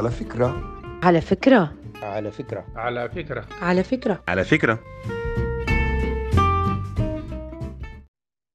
على 0.00 0.10
فكرة. 0.10 0.80
على 1.02 1.20
فكرة. 1.20 1.76
على 2.02 2.30
فكرة. 2.30 2.66
على 2.76 3.08
فكرة. 3.08 3.48
على 3.60 3.84
فكرة. 3.84 4.24
على 4.28 4.44
فكرة. 4.44 4.80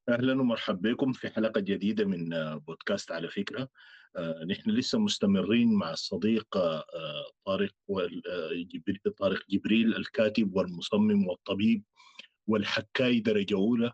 أهلا 0.10 0.42
ومرحبا 0.42 0.92
بكم 0.92 1.12
في 1.12 1.30
حلقة 1.30 1.62
جديدة 1.62 2.06
من 2.06 2.34
آه، 2.34 2.56
بودكاست 2.56 3.12
على 3.12 3.28
فكرة. 3.30 3.68
آه، 4.16 4.44
نحن 4.50 4.70
لسه 4.70 5.00
مستمرين 5.00 5.74
مع 5.74 5.92
الصديق 5.92 6.58
آه، 6.58 6.84
طارق 7.46 7.72
آه، 7.90 9.12
طارق 9.20 9.40
جبريل 9.50 9.96
الكاتب 9.96 10.56
والمصمم 10.56 11.28
والطبيب 11.28 11.84
والحكاي 12.48 13.20
درجة 13.20 13.56
أولى 13.56 13.92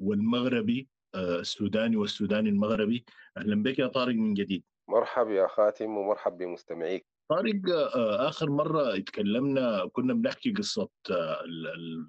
والمغربي 0.00 0.88
آه، 1.14 1.40
السوداني 1.40 1.96
والسوداني 1.96 2.48
المغربي. 2.48 3.04
أهلا 3.36 3.62
بك 3.62 3.78
يا 3.78 3.86
طارق 3.86 4.14
من 4.14 4.34
جديد. 4.34 4.64
مرحب 4.90 5.30
يا 5.30 5.46
خاتم 5.46 5.96
ومرحب 5.96 6.38
بمستمعيك. 6.38 7.06
طارق 7.28 7.70
آه، 7.96 8.28
آخر 8.28 8.50
مرة 8.50 8.96
اتكلمنا 8.96 9.86
كنا 9.92 10.14
بنحكي 10.14 10.52
قصة 10.52 10.88
آه، 11.10 11.44
ال- 11.44 11.66
ال- 11.66 12.08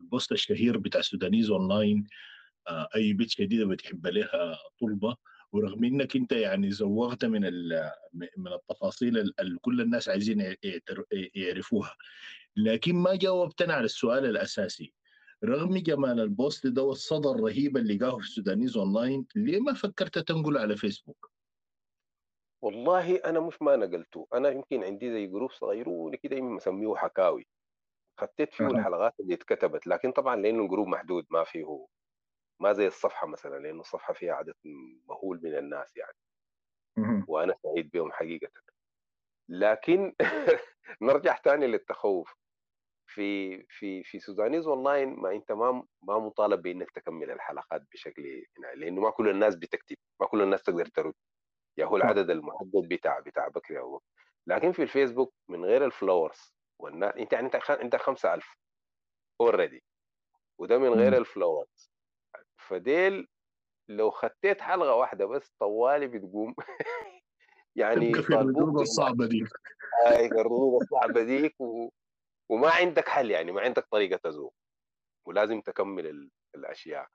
ال 0.00 0.06
post 0.06 0.32
الشهير 0.32 0.78
بتاع 0.78 1.00
Sudanese 1.00 1.50
Online 1.50 2.06
آه، 2.68 2.88
أي 2.96 3.12
بيت 3.12 3.30
شديدة 3.30 3.66
بتحب 3.66 4.06
لها 4.06 4.58
طلبة. 4.80 5.16
ورغم 5.52 5.84
إنك 5.84 6.16
أنت 6.16 6.32
يعني 6.32 6.70
زوغت 6.70 7.24
من 7.24 7.40
من 8.36 8.52
التفاصيل 8.52 9.18
اللي 9.40 9.58
كل 9.60 9.80
الناس 9.80 10.08
عايزين 10.08 10.54
يعرفوها. 11.34 11.96
لكن 12.56 12.94
ما 12.94 13.14
جاوبتنا 13.16 13.74
على 13.74 13.84
السؤال 13.84 14.24
الأساسي. 14.26 14.92
رغم 15.44 15.78
جمال 15.78 16.20
ال 16.20 16.29
post 16.29 16.66
ده 16.66 16.82
والصدى 16.82 17.28
الرهيب 17.28 17.76
اللي 17.76 17.96
لقاه 17.96 18.18
في 18.18 18.26
Sudanese 18.28 18.76
Online 18.76 19.26
ليه 19.36 19.60
ما 19.60 19.72
فكرت 19.72 20.18
تنقله 20.18 20.60
على 20.60 20.76
فيسبوك؟ 20.76 21.30
والله 22.62 23.16
أنا 23.16 23.40
مش 23.40 23.62
ما 23.62 23.76
نقلته 23.76 24.26
أنا 24.34 24.48
يمكن 24.50 24.84
عندي 24.84 25.12
زي 25.12 25.26
group 25.26 25.50
صغيرون 25.50 26.16
كده 26.16 26.36
يمكن 26.36 26.54
مسميه 26.54 26.94
حكاوي. 26.94 27.46
حطيت 28.20 28.54
فيه. 28.54 28.66
الحلقات 28.66 29.14
اللي 29.20 29.34
اتكتبت 29.34 29.86
لكن 29.86 30.12
طبعا 30.12 30.36
لأنه 30.36 30.62
ال 30.64 30.68
group 30.68 30.88
محدود 30.88 31.26
ما 31.30 31.44
فيه 31.44 31.86
ما 32.60 32.72
زي 32.72 32.86
الصفحة 32.86 33.26
مثلا 33.26 33.56
لأنه 33.58 33.80
الصفحة 33.80 34.14
فيها 34.14 34.34
عدد 34.34 34.54
مهول 35.08 35.40
من 35.42 35.58
الناس 35.58 35.96
يعني. 35.96 36.14
وأنا 37.28 37.54
سعيد 37.62 37.90
بهم 37.90 38.12
حقيقه. 38.12 38.48
لكن 39.48 40.14
نرجع 41.02 41.36
تاني 41.36 41.66
للتخوف. 41.66 42.34
في 43.10 43.62
في 43.68 44.02
في 44.04 44.20
Sudanese 44.20 44.66
Online 44.68 45.08
ما 45.16 45.32
أنت 45.32 45.52
ما 45.52 45.86
ما 46.02 46.18
مطالب 46.18 46.62
بإنك 46.62 46.90
تكمل 46.90 47.30
الحلقات 47.30 47.82
بشكل 47.92 48.24
يعني 48.26 48.76
لأنه 48.80 49.00
ما 49.00 49.10
كل 49.10 49.28
الناس 49.28 49.56
بتكتب 49.56 49.96
ما 50.20 50.26
كل 50.26 50.42
الناس 50.42 50.62
تقدر 50.62 50.86
ترد. 50.86 51.14
يا 51.76 51.84
هو 51.86 51.96
العدد 51.96 52.30
المحدد 52.30 52.88
بتاع 52.88 53.20
بتاع 53.20 53.48
بكري 53.48 53.78
أو 53.78 53.96
بكري. 53.96 54.06
لكن 54.46 54.72
في 54.72 54.82
الفيسبوك 54.82 55.34
من 55.48 55.64
غير 55.64 55.84
الفلاورز 55.84 56.54
والناس 56.78 57.14
انت 57.14 57.34
انت 57.34 57.56
خ- 57.56 57.70
انت 57.70 57.96
5000 57.96 58.54
اوريدي 59.40 59.82
وده 60.58 60.78
من 60.78 60.88
غير. 60.94 61.16
الفلاورز 61.16 61.90
فديل 62.56 63.28
لو 63.88 64.10
خطيت 64.10 64.60
حلقة 64.60 64.94
واحدة 64.94 65.26
بس 65.26 65.52
طوالي 65.58 66.06
بتقوم 66.06 66.54
يعني 67.76 68.12
بالله. 68.12 68.80
الصعبة 68.80 69.26
دي 69.26 69.44
هاي 70.06 70.26
الردود 70.26 70.82
الصعبة 70.82 71.22
ديك 71.22 71.60
و... 71.60 71.88
وما 72.48 72.70
عندك 72.70 73.08
حل 73.08 73.30
يعني 73.30 73.52
ما 73.52 73.60
عندك 73.60 73.86
طريقة 73.90 74.16
تزوق 74.24 74.54
ولازم 75.26 75.60
تكمل 75.60 76.06
ال... 76.06 76.30
الأشياء 76.54 77.08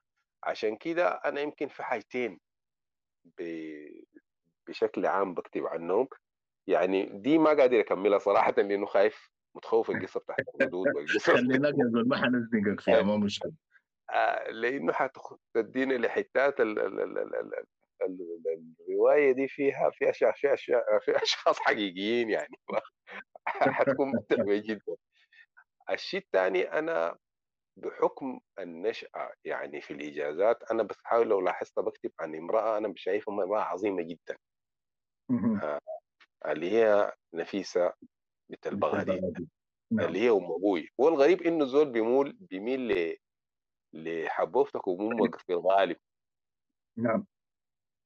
عشان 0.44 0.76
كده 0.78 1.08
أنا 1.10 1.42
يمكن 1.42 1.68
في 1.68 1.84
حاجتين 1.84 2.40
ب... 3.26 3.42
بشكل 4.68 5.06
عام 5.06 5.34
بكتب 5.34 5.66
عنهم 5.66 6.08
يعني 6.68 7.06
دي 7.06 7.38
ما 7.38 7.50
قادر 7.50 7.80
أكملها 7.80 8.20
صراحة 8.20 8.52
لأنه 8.52 8.86
خايف 8.86 9.30
متخوف 9.56 9.90
القصة 9.90 10.20
بتاعت 10.20 10.40
الردود 10.56 10.88
يا 11.80 11.90
زول 11.94 12.08
ما 12.08 12.18
حنزنقك 12.18 12.80
فيها 12.80 13.02
ما 13.02 13.18
مشكلة. 13.18 13.52
آه، 14.10 14.52
لأنه 14.52 14.94
حتديني 14.94 15.98
لحتات 15.98 16.60
ال... 16.60 16.80
ال... 16.80 17.00
ال... 17.00 17.18
ال... 17.18 17.36
ال... 17.36 17.54
ال... 18.02 18.22
ال- 18.48 18.74
الرواية 18.90 19.32
دي 19.32 19.48
فيها 19.48 19.90
فيها, 19.90 20.12
فيها, 20.12 20.56
فيها 21.00 21.24
أشخاص 21.24 21.60
حقيقيين 21.60 22.30
يعني. 22.30 22.60
حتكون 23.48 24.12
متعبه 24.16 24.58
جدا. 24.58 24.96
الشيء 25.90 26.20
الثاني 26.20 26.64
أنا 26.64 27.18
بحكم 27.78 28.40
النشأة 28.60 29.34
يعني 29.46 29.82
في 29.82 29.94
الإجازات 29.94 30.64
أنا 30.72 30.84
بحاول 30.84 31.28
لو 31.28 31.42
لاحظت 31.42 31.80
بكتب 31.80 32.12
عن 32.20 32.36
امرأة 32.36 32.78
أنا 32.78 32.94
شايفها 32.96 33.34
امرأة 33.34 33.62
عظيمة 33.62 34.02
جدا. 34.02 34.38
اللي 36.46 36.72
هي 36.72 37.14
نفيسة 37.34 37.94
بنت 38.50 38.68
البغدادي 38.68 39.48
نعم. 39.92 40.08
اللي 40.08 40.20
هي 40.20 40.30
أم 40.30 40.44
أبوي. 40.52 40.90
والغريب 40.98 41.42
إنه 41.42 41.64
الزول 41.64 41.92
بيمول 41.92 42.38
بيميل 42.40 42.80
ل 42.88 43.18
لحبوبتك 43.94 44.88
وأمك 44.88 45.36
في 45.36 45.54
الغالب. 45.54 45.98
نعم. 46.98 47.26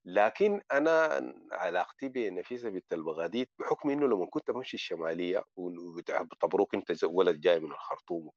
لكن 0.05 0.61
أنا 0.71 1.19
علاقتي 1.51 2.09
بنفيسة 2.09 2.69
بنت 2.69 2.93
البغاديد 2.93 3.47
بحكم 3.59 3.89
إنه 3.89 4.07
لما 4.07 4.25
كنت 4.25 4.51
بمشي 4.51 4.77
الشمالية 4.77 5.43
وبتعتبروك 5.55 6.75
أنت 6.75 6.91
ز- 6.91 7.03
ولد 7.03 7.39
جاي 7.39 7.59
من 7.59 7.71
الخرطوم 7.71 8.31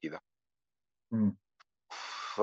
مم. 1.12 1.36
ف 2.34 2.40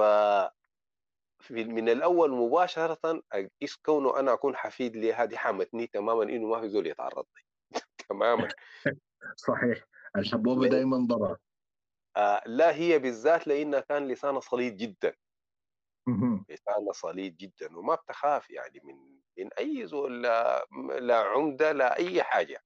من 1.51 1.89
الأول 1.89 2.31
مباشرة 2.31 3.23
اقيس 3.31 3.75
كونه 3.75 4.19
أنا 4.19 4.33
أكون 4.33 4.55
حفيد 4.55 4.95
لها 4.95 5.25
دي 5.25 5.37
حمتني 5.37 5.87
تماما 5.87 6.23
إنه 6.23 6.47
ما 6.47 6.61
في 6.61 6.69
زول 6.69 6.87
يتعرض 6.87 7.25
لي. 7.35 7.41
تماما. 8.09 8.47
صحيح. 9.47 9.83
الحبوبه؟ 10.15 10.67
دائما 10.67 11.07
ضرر. 11.09 11.37
آه 12.17 12.41
لا 12.45 12.75
هي 12.75 12.99
بالذات 12.99 13.47
لانها 13.47 13.79
كان 13.79 14.07
لسانها 14.07 14.39
صليد 14.39 14.77
جدا. 14.77 15.15
لسانها 16.49 16.93
صليد 16.93 17.37
جدا 17.37 17.77
وما 17.77 17.95
بتخاف 17.95 18.49
يعني 18.49 18.81
من 18.83 19.19
من 19.37 19.53
أي 19.53 19.87
زول 19.87 20.23
لا, 20.23 20.65
لا 20.99 21.17
عمدة 21.17 21.71
لا 21.71 21.97
أي 21.97 22.23
حاجة. 22.23 22.63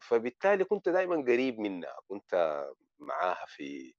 فبالتالي 0.00 0.64
كنت 0.64 0.88
دائما 0.88 1.16
قريب 1.16 1.58
منها. 1.58 1.96
كنت 2.08 2.64
معاها 2.98 3.44
في 3.46 3.94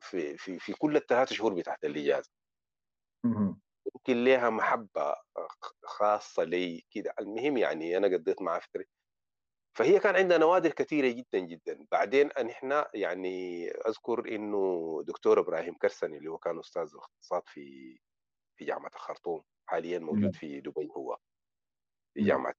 في 0.00 0.36
في 0.38 0.58
في 0.58 0.72
كل 0.72 0.96
الثلاث 0.96 1.32
شهور 1.32 1.54
بتاعت 1.54 1.84
الاجازه. 1.84 2.30
يمكن 3.94 4.24
لها 4.24 4.50
محبة 4.50 5.14
خاصة 5.84 6.44
لي 6.44 6.84
كده. 6.90 7.14
المهم 7.20 7.56
يعني 7.56 7.96
أنا 7.96 8.06
قضيت 8.16 8.42
معها 8.42 8.60
فترة 8.60 8.84
فهي 9.76 9.98
كان 10.00 10.16
عندها 10.16 10.38
نوادر 10.38 10.70
كثيرة 10.72 11.08
جدا 11.08 11.38
جدا. 11.38 11.86
بعدين 11.92 12.32
أن 12.32 12.50
إحنا 12.50 12.90
يعني 12.94 13.68
أذكر 13.70 14.28
إنه 14.34 15.02
دكتور 15.06 15.40
إبراهيم 15.40 15.74
كرسني 15.74 16.18
اللي 16.18 16.30
هو 16.30 16.38
كان 16.38 16.58
أستاذ 16.58 16.90
اقتصاد 16.96 17.42
في 17.46 17.98
في 18.56 18.64
جامعة 18.64 18.90
الخرطوم 18.94 19.42
حاليا 19.66 19.98
نعم. 19.98 20.06
موجود 20.08 20.36
في 20.36 20.60
دبي 20.60 20.88
هو. 20.96 21.18
في 22.14 22.20
نعم. 22.20 22.28
جامعة 22.28 22.54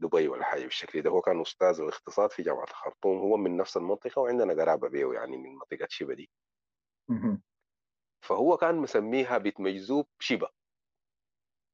دبي 0.00 0.28
ولا 0.28 0.44
حاجة 0.44 0.62
بالشكل 0.64 1.02
ده. 1.02 1.10
هو 1.10 1.20
كان 1.20 1.40
أستاذ 1.40 1.80
الاقتصاد 1.80 2.30
في 2.30 2.42
جامعة 2.42 2.64
الخرطوم 2.64 3.18
هو 3.18 3.36
من 3.36 3.56
نفس 3.56 3.76
المنطقة 3.76 4.20
وعندنا 4.22 4.62
قرابة 4.62 4.88
بيه 4.88 5.12
يعني 5.12 5.36
من 5.36 5.50
منطقة 5.54 5.86
شبه 5.90 6.14
دي. 6.14 6.30
مهم. 7.08 7.42
فهو 8.24 8.56
كان 8.56 8.74
مسميها 8.74 9.38
بنت 9.38 9.60
مجذوب 9.60 10.06
شبه 10.18 10.48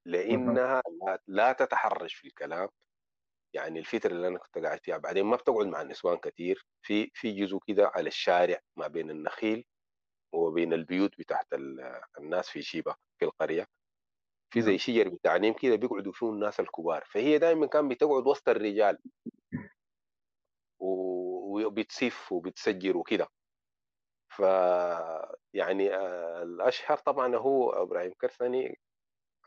لأنها 0.07 0.83
لا, 1.27 1.53
تتحرش 1.53 2.15
في 2.15 2.29
الكلام. 2.29 2.69
يعني 3.55 3.79
الفترة 3.79 4.13
اللي 4.13 4.29
أنا 4.29 4.39
كنت 4.39 4.65
قاعد 4.65 4.81
فيها 4.85 4.97
بعدين 4.99 5.25
ما 5.27 5.37
بتقعد 5.37 5.67
مع 5.67 5.83
النسوان 5.83 6.19
كثير 6.19 6.67
في 6.83 7.11
في 7.15 7.33
جزء 7.33 7.59
كده 7.67 7.93
على 7.95 8.09
الشارع 8.09 8.61
ما 8.77 8.87
بين 8.87 9.11
النخيل 9.11 9.65
وبين 10.35 10.73
البيوت 10.73 11.19
بتاعت 11.19 11.53
ال- 11.53 12.01
الناس 12.19 12.49
في 12.51 12.63
شيبه 12.63 12.97
في 13.19 13.25
القرية. 13.25 13.67
في 14.53 14.63
زي 14.63 14.71
نعم. 14.71 14.79
شجر 14.79 15.09
بتاع 15.09 15.37
نيم 15.37 15.55
كده 15.55 15.77
بيقعدوا 15.77 16.13
فيه 16.13 16.31
الناس 16.31 16.61
الكبار. 16.61 17.05
فهي 17.05 17.39
دائما 17.39 17.67
كان 17.67 17.89
بتقعد 17.89 18.27
وسط 18.27 18.49
الرجال. 18.49 18.99
و- 20.81 21.67
وبتسف 21.67 22.33
وبتسجر 22.33 22.97
وكده. 22.97 23.29
يعني 25.55 25.95
آه، 25.95 26.43
الأشهر 26.43 26.97
طبعا 26.99 27.37
هو 27.37 27.71
إبراهيم 27.83 28.13
كرسني 28.21 28.81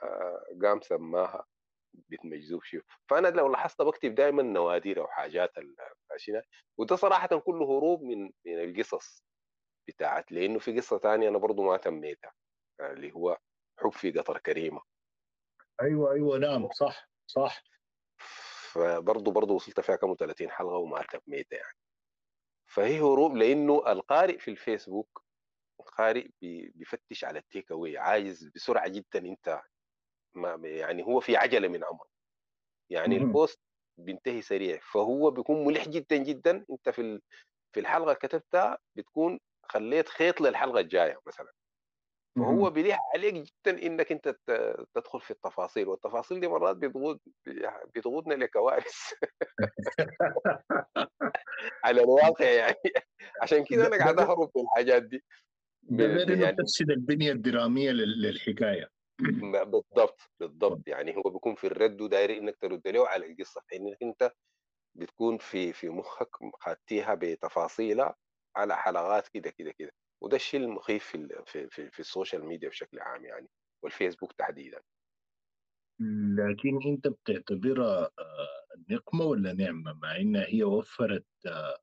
آه، 0.03 0.43
قام 0.63 0.81
سماها 0.81 1.45
بنت 1.93 2.25
مجذوب 2.25 2.63
شيء 2.63 2.81
فأنا 3.09 3.27
لو 3.27 3.47
لاحظت 3.51 3.81
بكتب 3.81 4.15
دائما 4.15 4.43
نوادر 4.43 5.01
أو 5.01 5.07
حاجات 5.07 5.57
ال- 5.57 5.75
الاشياء 6.11 6.45
وده 6.77 6.95
صراحة 6.95 7.27
كله 7.39 7.65
هروب 7.65 8.03
من 8.03 8.23
من 8.45 8.63
القصص 8.63 9.23
بتاعت 9.87 10.31
لأنه 10.31 10.59
في 10.59 10.77
قصة 10.79 10.97
ثانية 10.97 11.29
أنا 11.29 11.37
برضو 11.37 11.63
ما 11.63 11.77
تميتها 11.77 12.31
آه، 12.79 12.91
اللي 12.91 13.11
هو 13.13 13.37
حب 13.79 13.91
في 13.91 14.11
قطر 14.11 14.37
كريمة. 14.37 14.81
أيوه 15.81 16.11
أيوه 16.11 16.37
نعم 16.37 16.69
صح 16.71 17.09
صح. 17.27 17.63
فبرضه 18.73 19.31
برضه 19.31 19.53
وصلت 19.53 19.79
فيها 19.79 19.95
كم 19.95 20.15
30 20.19 20.49
حلقة 20.51 20.77
وما 20.77 21.01
تميتها 21.01 21.57
يعني. 21.57 21.77
فهي 22.73 22.99
هروب 22.99 23.35
لأنه 23.35 23.91
القارئ 23.91 24.37
في 24.39 24.51
الفيسبوك 24.51 25.23
القارئ 25.79 26.27
بي- 26.41 26.71
بيفتش 26.75 27.23
على 27.25 27.39
التيك 27.39 27.71
اواي 27.71 27.97
عايز 27.97 28.51
بسرعة 28.55 28.87
جدا 28.87 29.19
أنت 29.19 29.61
ما 30.35 30.67
يعني 30.67 31.03
هو 31.03 31.19
في 31.19 31.37
عجلة 31.37 31.67
من 31.67 31.83
أمره 31.83 32.05
يعني. 32.89 33.17
ال 33.17 33.25
post 33.25 33.59
بينتهي 33.99 34.41
سريع 34.41 34.79
فهو 34.93 35.31
بيكون 35.31 35.65
ملح 35.65 35.87
جدا 35.87 36.17
جدا. 36.17 36.65
أنت 36.71 36.89
في 36.89 37.21
في 37.73 37.79
الحلقة 37.79 38.13
كتبتها 38.13 38.77
بتكون 38.95 39.39
خليت 39.63 40.09
خيط 40.09 40.41
للحلقة 40.41 40.79
الجاية 40.79 41.19
مثلا. 41.27 41.51
فهو 42.35 42.55
مهم. 42.61 42.69
بيليح 42.69 42.99
عليك 43.15 43.33
جدا 43.33 43.83
إنك 43.83 44.11
أنت 44.11 44.35
تدخل 44.93 45.21
في 45.21 45.31
التفاصيل 45.31 45.87
والتفاصيل 45.87 46.39
دي 46.39 46.47
مرات 46.47 46.77
بتغود 46.77 47.19
بتغودنا 47.95 48.33
لكوارث. 48.33 49.13
على 51.83 52.01
الواقع 52.01 52.45
يعني. 52.45 52.75
عشان 53.41 53.65
كده 53.65 53.81
ده 53.81 53.87
أنا 53.87 53.97
قاعد 53.97 54.19
أهرب 54.19 54.51
من 54.55 54.63
الحاجات 54.63 55.03
دي. 55.03 55.23
غير 55.91 56.29
يعني 56.29 56.51
بتفسد 56.51 56.89
البنية 56.89 57.31
الدرامية 57.31 57.91
لل- 57.91 58.21
للحكاية. 58.21 58.89
بالضبط 59.65 60.21
بالضبط. 60.39 60.87
يعني 60.87 61.17
هو 61.17 61.21
بيكون 61.29 61.55
في 61.55 61.67
الرد 61.67 62.01
وداير 62.01 62.37
إنك 62.37 62.57
ترد 62.57 62.87
له 62.87 63.07
على 63.07 63.25
القصة 63.25 63.61
إنك 63.73 63.97
أنت 64.03 64.31
بتكون 64.97 65.37
في 65.37 65.73
في 65.73 65.89
مخك 65.89 66.29
خدتيها 66.59 67.13
بتفاصيلها 67.15 68.15
على 68.55 68.77
حلقات 68.77 69.27
كده 69.27 69.49
كده 69.57 69.71
كده. 69.71 69.91
وده 70.23 70.35
الشيء 70.35 70.59
المخيف 70.59 71.05
في 71.05 71.43
في 71.45 71.67
في, 71.69 71.89
في 71.91 71.99
ال 71.99 72.06
social 72.06 72.45
media 72.45 72.69
بشكل 72.69 72.99
عام 72.99 73.25
يعني 73.25 73.47
والفيسبوك 73.83 74.31
تحديدا. 74.31 74.81
لكن 76.37 76.79
أنت 76.85 77.07
بتعتبرها 77.07 78.11
آه، 78.19 78.63
نقمة 78.89 79.25
ولا 79.25 79.53
نعمة؟ 79.53 79.93
مع 79.93 80.17
انها 80.17 80.45
هي 80.47 80.63
وفرت 80.63 81.25
آه، 81.45 81.77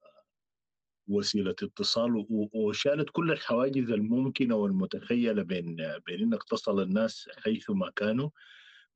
وسيلة 1.09 1.55
اتصال 1.63 2.27
وشالت 2.55 3.11
كل 3.13 3.33
الحواجز 3.33 3.91
الممكنة 3.91 4.55
والمتخيلة 4.57 5.43
بين 5.43 5.77
بين 6.07 6.21
إنك 6.23 6.45
تصل 6.45 6.83
الناس 6.83 7.29
حيثما 7.45 7.91
كانوا 7.97 8.31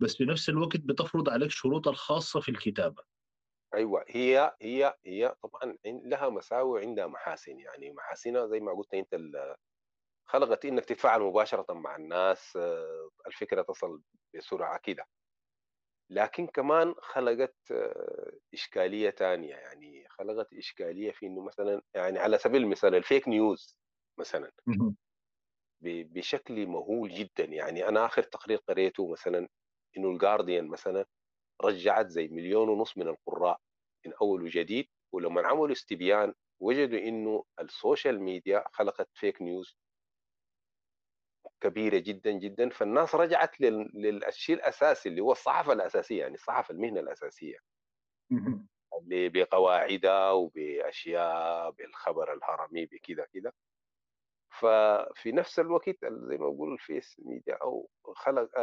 بس 0.01 0.17
في 0.17 0.25
نفس 0.25 0.49
الوقت 0.49 0.77
بتفرض 0.77 1.29
عليك 1.29 1.51
شروط 1.51 1.89
الخاصة 1.89 2.41
في 2.41 2.49
الكتابة. 2.51 3.03
أيوه 3.75 4.05
هي 4.09 4.57
هي 4.63 4.95
هي 5.07 5.35
طبعا 5.43 5.79
عن- 5.87 6.03
لها 6.05 6.29
مساوئ 6.29 6.81
وعندها 6.85 7.07
محاسن 7.07 7.59
يعني 7.61 7.93
محاسنها 7.93 8.47
زي 8.47 8.61
ما 8.61 8.73
قلت 8.73 8.95
أنت 8.95 9.15
ال- 9.15 9.57
خلقت 10.29 10.67
إنك 10.67 10.85
تتفاعل 10.87 11.21
مباشرة 11.23 11.75
مع 11.75 11.97
الناس 11.97 12.57
آه، 12.57 13.11
الفكرة 13.29 13.63
تصل 13.63 14.03
بسرعة 14.35 14.81
كده 14.85 15.07
لكن 16.11 16.47
كمان 16.47 16.95
خلقت 17.03 17.57
آه، 17.73 18.33
إشكالية 18.55 19.11
تانية 19.11 19.55
يعني 19.57 20.07
خلقت 20.11 20.53
إشكالية 20.53 21.13
في 21.13 21.27
إنه 21.27 21.41
مثلا 21.45 21.83
يعني 21.95 22.19
على 22.19 22.39
سبيل 22.39 22.63
المثال 22.63 22.95
الفيك 22.95 23.29
نيوز 23.29 23.77
مثلا 24.19 24.53
مهم. 24.67 24.97
ب- 25.83 26.13
بشكل 26.19 26.67
مهول 26.67 27.09
جدا 27.11 27.45
يعني 27.45 27.89
أنا 27.89 28.07
آخر 28.07 28.23
تقرير 28.23 28.59
قريته 28.69 29.09
مثلا 29.13 29.49
إنه 29.97 30.11
الجارديان 30.11 30.69
مثلا 30.69 31.07
رجعت 31.65 32.07
زي 32.07 32.29
مليون 32.29 32.69
ونص 32.69 32.99
من 32.99 33.09
القراء 33.09 33.61
من 34.07 34.13
أول 34.21 34.43
وجديد 34.43 34.89
ولما 35.13 35.47
عملوا 35.47 35.73
استبيان 35.73 36.35
وجدوا 36.61 36.99
إنه 36.99 37.45
ال 37.61 37.69
social 37.69 38.21
media 38.23 38.65
خلقت 38.73 39.09
fake 39.15 39.43
news 39.43 39.77
كبيرة 41.61 41.99
جدا 41.99 42.31
جدا. 42.31 42.69
فالناس 42.69 43.15
رجعت 43.15 43.61
لل- 43.61 43.91
للشيء 43.95 44.57
الأساسي 44.57 45.09
اللي 45.09 45.21
هو 45.21 45.33
الصحافة 45.33 45.73
الأساسية 45.73 46.21
يعني 46.21 46.35
الصحافة 46.35 46.73
المهنة 46.75 47.01
الأساسية. 47.01 47.59
مهم. 48.31 48.69
اللي 49.03 49.29
بقواعدها 49.29 50.31
وبأشياء 50.31 51.71
بالخبر 51.71 52.33
الهرمي 52.33 52.87
بكذا 52.87 53.25
كذا. 53.25 53.53
ففي 54.61 55.33
نفس 55.33 55.59
الوقت 55.59 56.05
ال- 56.05 56.29
زي 56.29 56.37
ما 56.39 56.49
بقول 56.49 56.73
الفيس 56.73 57.17
ميديا 57.25 57.55
أو 57.63 57.91
خلق 58.15 58.59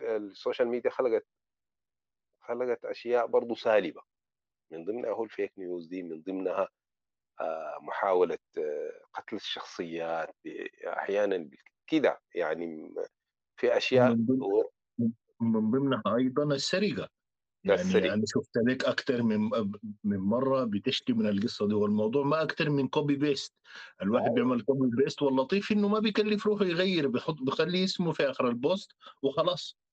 ال 0.00 0.10
social 0.10 0.68
media 0.68 0.90
خلقت 0.90 1.26
خلقت 2.48 2.84
أشياء 2.84 3.26
برضو 3.26 3.54
سالبة. 3.54 4.02
من 4.70 4.84
ضمنها 4.84 5.10
هو 5.10 5.24
ال 5.24 5.30
fake 5.30 5.52
news 5.58 5.86
دي 5.86 6.02
من 6.02 6.22
ضمنها 6.22 6.68
آه، 7.40 7.78
محاولة 7.82 8.38
آه، 8.58 9.00
قتل 9.14 9.36
الشخصيات 9.36 10.36
أحيانا 10.86 11.50
كده 11.86 12.20
يعني 12.34 12.94
في 13.56 13.76
أشياء 13.76 14.14
من 15.40 15.70
ضمنها 15.70 16.02
أيضا 16.16 16.54
السرقة. 16.54 17.08
يعني 17.64 18.12
أنا 18.12 18.22
شفت 18.26 18.56
لك 18.56 18.84
أكثر 18.84 19.22
من 19.22 19.50
من 20.04 20.18
مرة 20.18 20.64
بتشكي 20.64 21.12
من 21.12 21.26
القصة 21.26 21.68
دي 21.68 21.74
والموضوع 21.74 22.24
ما 22.24 22.42
أكثر 22.42 22.70
من 22.70 22.88
copy 22.88 23.16
paste 23.16 23.54
الواحد 24.02 24.30
بيعمل 24.30 24.62
copy 24.62 24.96
paste 24.96 25.22
واللطيف 25.22 25.72
إنه 25.72 25.88
ما 25.88 25.98
بيكلف 25.98 26.46
روحه 26.46 26.64
يغير 26.64 27.08
بيحط 27.08 27.36
بيخلي 27.42 27.84
اسمه 27.84 28.12
في 28.12 28.30
آخر 28.30 28.48
ال 28.48 28.57
post 28.57 28.92
وخلاص. 29.22 29.83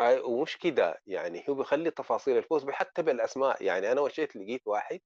آه، 0.00 0.22
ومش 0.26 0.58
كده 0.58 1.00
يعني 1.06 1.44
هو 1.48 1.54
بيخلي 1.54 1.90
تفاصيل 1.90 2.36
ال 2.36 2.43
post 2.43 2.70
حتى 2.70 3.02
بالأسماء 3.02 3.62
يعني 3.64 3.92
أنا 3.92 4.00
وشيت 4.00 4.36
لقيت 4.36 4.62
واحد 4.66 5.00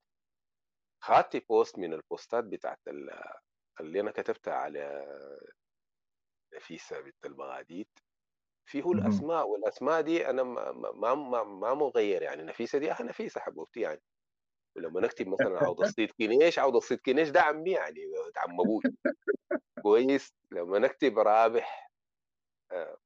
خدت 1.05 1.37
post 1.49 1.79
من 1.79 1.93
البوستات 1.95 2.45
بتاعت 2.45 2.81
ال- 2.89 3.11
اللي 3.81 4.01
أنا 4.01 4.11
كتبتها 4.11 4.55
على 4.55 5.07
نفيسه 6.55 7.01
بنت 7.01 7.27
البغاديد 7.27 7.89
فيه 8.69 8.93
مهم. 8.93 8.93
الأسماء 8.93 9.49
والأسماء 9.49 10.01
دي 10.01 10.31
أنا 10.31 10.43
ما 10.43 10.73
ما 10.73 11.15
ما, 11.15 11.45
ما 11.45 11.75
مغير 11.75 12.23
يعني 12.23 12.45
نفيسة 12.45 12.79
دي 12.79 12.93
أخي 12.93 13.05
نفيسة 13.05 13.41
حبوبتي 13.43 13.81
يعني. 13.81 14.03
ولما 14.77 15.01
نكتب 15.03 15.29
مثلا 15.29 15.61
عوض 15.61 15.81
الصيد 15.81 16.11
كنيش 16.13 16.59
عوض 16.59 16.77
الصيد 16.77 17.01
كنيش 17.07 17.31
ده 17.31 17.43
عمي 17.43 17.71
يعني 17.73 18.01
ده 18.35 18.41
عم 18.43 18.61
أبوي 18.61 18.85
كويس. 19.83 20.35
لما 20.53 20.79
نكتب 20.79 21.19
رابح 21.19 21.88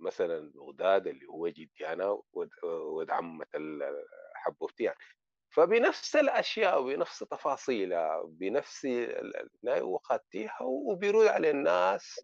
مثلا 0.00 0.52
بغداد 0.54 1.06
اللي 1.06 1.26
هو 1.26 1.48
جدي 1.48 1.86
أنا 1.92 2.18
ود 2.32 2.50
ال- 3.54 4.04
حبوبتي 4.34 4.84
يعني 4.84 4.98
فبنفس 5.54 6.16
الأشياء 6.16 6.82
وبنفس 6.82 7.18
تفاصيلها 7.18 8.22
بنفس 8.26 8.88
وخدتيها 9.80 10.58
وبيرد 10.62 11.26
على 11.26 11.50
الناس 11.50 12.20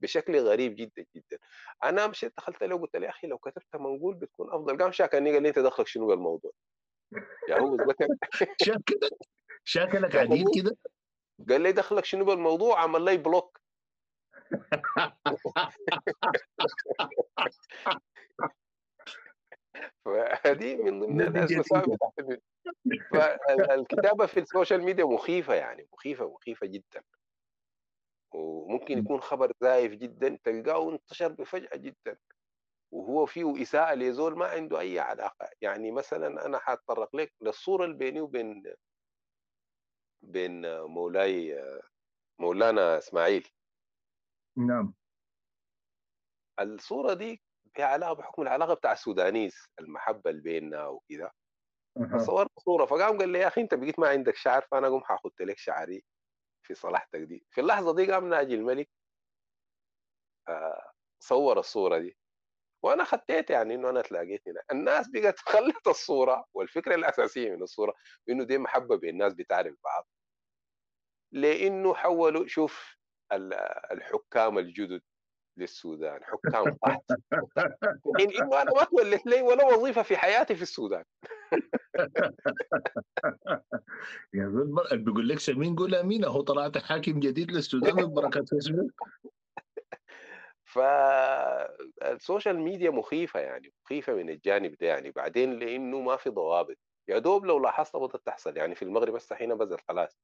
بشكل 0.00 0.36
غريب 0.36 0.74
جدا 0.74 1.06
جدا. 1.16 1.38
أنا 1.84 2.06
مشيت 2.06 2.32
دخلت 2.36 2.62
له 2.62 2.78
قلت 2.78 2.96
له 2.96 3.04
يا 3.04 3.10
أخي 3.10 3.26
لو 3.26 3.38
كتبت 3.38 3.76
منقول 3.76 4.14
بتكون 4.14 4.50
أفضل. 4.50 4.78
قام 4.78 4.92
شاكني 4.92 5.32
قال 5.32 5.42
لي 5.42 5.48
أنت 5.48 5.58
دخلك 5.58 5.86
شنو 5.86 6.06
بالموضوع؟ 6.06 6.52
يا 7.48 7.58
هو 7.60 7.76
شاكلك 8.62 9.10
شاكلك 9.64 10.16
عديد 10.16 10.46
كده؟ 10.54 10.76
قال 11.48 11.60
لي 11.60 11.72
دخلك 11.72 12.04
شنو 12.04 12.24
بالموضوع؟ 12.24 12.80
عمل 12.80 13.04
لي 13.04 13.16
block 13.16 13.60
فهذه 20.04 20.76
من 20.76 21.00
ضمن 21.00 21.32
ده 21.32 21.46
دي 21.46 21.54
المساوئ 21.54 21.82
جديده 21.82 21.96
بتاعت 21.96 22.18
ال- 22.18 22.40
فالكتابة 23.66 24.26
في 24.26 24.40
ال 24.40 24.46
social 24.46 24.82
media 24.82 25.04
مخيفة 25.04 25.54
يعني 25.54 25.88
مخيفة 25.92 26.30
مخيفة 26.30 26.66
جدا. 26.66 27.02
وممكن 28.34 28.98
يكون 28.98 29.20
خبر 29.20 29.52
زايف 29.60 29.92
جدا 29.92 30.38
تلقاه 30.44 30.90
انتشر 30.92 31.28
بفجأة 31.28 31.76
جدا. 31.76 32.18
وهو 32.92 33.26
فيه 33.26 33.62
إساءة 33.62 33.94
لزول 33.94 34.38
ما 34.38 34.46
عنده 34.46 34.80
أي 34.80 34.98
علاقة. 34.98 35.48
يعني 35.60 35.90
مثلا 35.90 36.46
أنا 36.46 36.58
حأتطرق 36.58 37.16
لك 37.16 37.32
للصورة 37.40 37.84
اللي 37.84 37.96
بيني 37.96 38.20
وبين 38.20 38.74
بين 40.22 40.80
مولاي 40.80 41.62
مولانا 42.38 42.98
إسماعيل. 42.98 43.48
نعم. 44.56 44.94
الصورة 46.60 47.14
دي 47.14 47.42
فيها 47.74 47.86
علاقة 47.86 48.12
بحكم 48.12 48.42
العلاقة 48.42 48.74
بتاع 48.74 48.92
السودانيز 48.92 49.54
المحبة 49.80 50.30
اللي 50.30 50.42
بيننا 50.42 50.86
وكده. 50.86 51.32
أها. 51.96 52.18
فصورت 52.18 52.50
صورة 52.58 52.86
فقام 52.86 53.18
قال 53.18 53.28
لي 53.28 53.38
يا 53.38 53.46
أخي 53.48 53.60
أنت 53.60 53.74
بقيت 53.74 53.98
ما 53.98 54.08
عندك 54.08 54.36
شعر 54.36 54.62
فأنا 54.70 54.86
أقوم 54.86 55.04
حاخد 55.04 55.30
لك 55.40 55.58
شعري 55.58 56.04
في 56.66 56.74
صلاحتك 56.74 57.20
دي. 57.20 57.46
في 57.50 57.60
اللحظة 57.60 57.94
دي 57.94 58.12
قام 58.12 58.28
ناجي 58.28 58.54
الملك 58.54 58.88
آه، 60.48 60.92
صور 61.22 61.58
الصورة 61.58 61.98
دي. 61.98 62.16
وأنا 62.82 63.04
خطيت 63.04 63.50
يعني 63.50 63.74
إنه 63.74 63.90
أنا 63.90 64.02
تلاقيت 64.02 64.48
هنا 64.48 64.62
الناس 64.72 65.08
بقت 65.08 65.38
خلت 65.38 65.86
الصورة 65.86 66.44
والفكرة 66.54 66.94
الأساسية 66.94 67.50
من 67.56 67.62
الصورة 67.62 67.94
إنه 68.28 68.44
دي 68.44 68.58
محبة 68.58 68.96
بين 68.96 69.10
الناس 69.10 69.34
بتعرف 69.34 69.74
بعض. 69.84 70.08
لأنه 71.32 71.94
حولوا 71.94 72.46
شوف 72.46 72.99
الحكام 73.32 74.58
الجدد 74.58 75.02
للسودان 75.56 76.20
حكام 76.24 76.74
قحط. 76.82 77.04
حين 78.18 78.30
انه 78.30 78.62
أنا 78.62 78.72
ما 78.72 78.84
تولت 78.84 79.26
لي 79.26 79.42
ولا 79.42 79.66
وظيفة 79.66 80.02
في 80.02 80.16
حياتي 80.16 80.54
في 80.54 80.62
السودان. 80.62 81.04
يا 84.34 84.48
زول 84.48 84.98
بيقول 84.98 85.28
لك 85.28 85.38
سمين 85.38 85.76
قول 85.76 85.94
أمين 85.94 86.24
أهو 86.24 86.40
طلعت 86.40 86.78
حاكم 86.78 87.20
جديد 87.20 87.50
للسودان 87.50 87.96
من 87.96 88.14
بركة 88.14 88.44
فيسبوك 88.44 88.92
فال 90.64 91.13
social 91.13 92.60
media 92.60 92.90
مخيفة 92.90 93.40
يعني 93.40 93.72
مخيفة 93.84 94.14
من 94.14 94.30
الجانب 94.30 94.76
ده 94.80 94.86
يعني. 94.86 95.10
بعدين 95.10 95.58
لأنه 95.58 96.00
ما 96.00 96.16
في 96.16 96.30
ضوابط. 96.30 96.76
يا 97.08 97.18
دوب 97.18 97.46
لو 97.46 97.58
لاحظت 97.58 97.96
بدات 97.96 98.26
تحصل 98.26 98.56
يعني 98.56 98.74
في 98.74 98.82
المغرب 98.82 99.14
هسه 99.14 99.36
هنا 99.40 99.54
بزل 99.54 99.78
خلاص. 99.88 100.18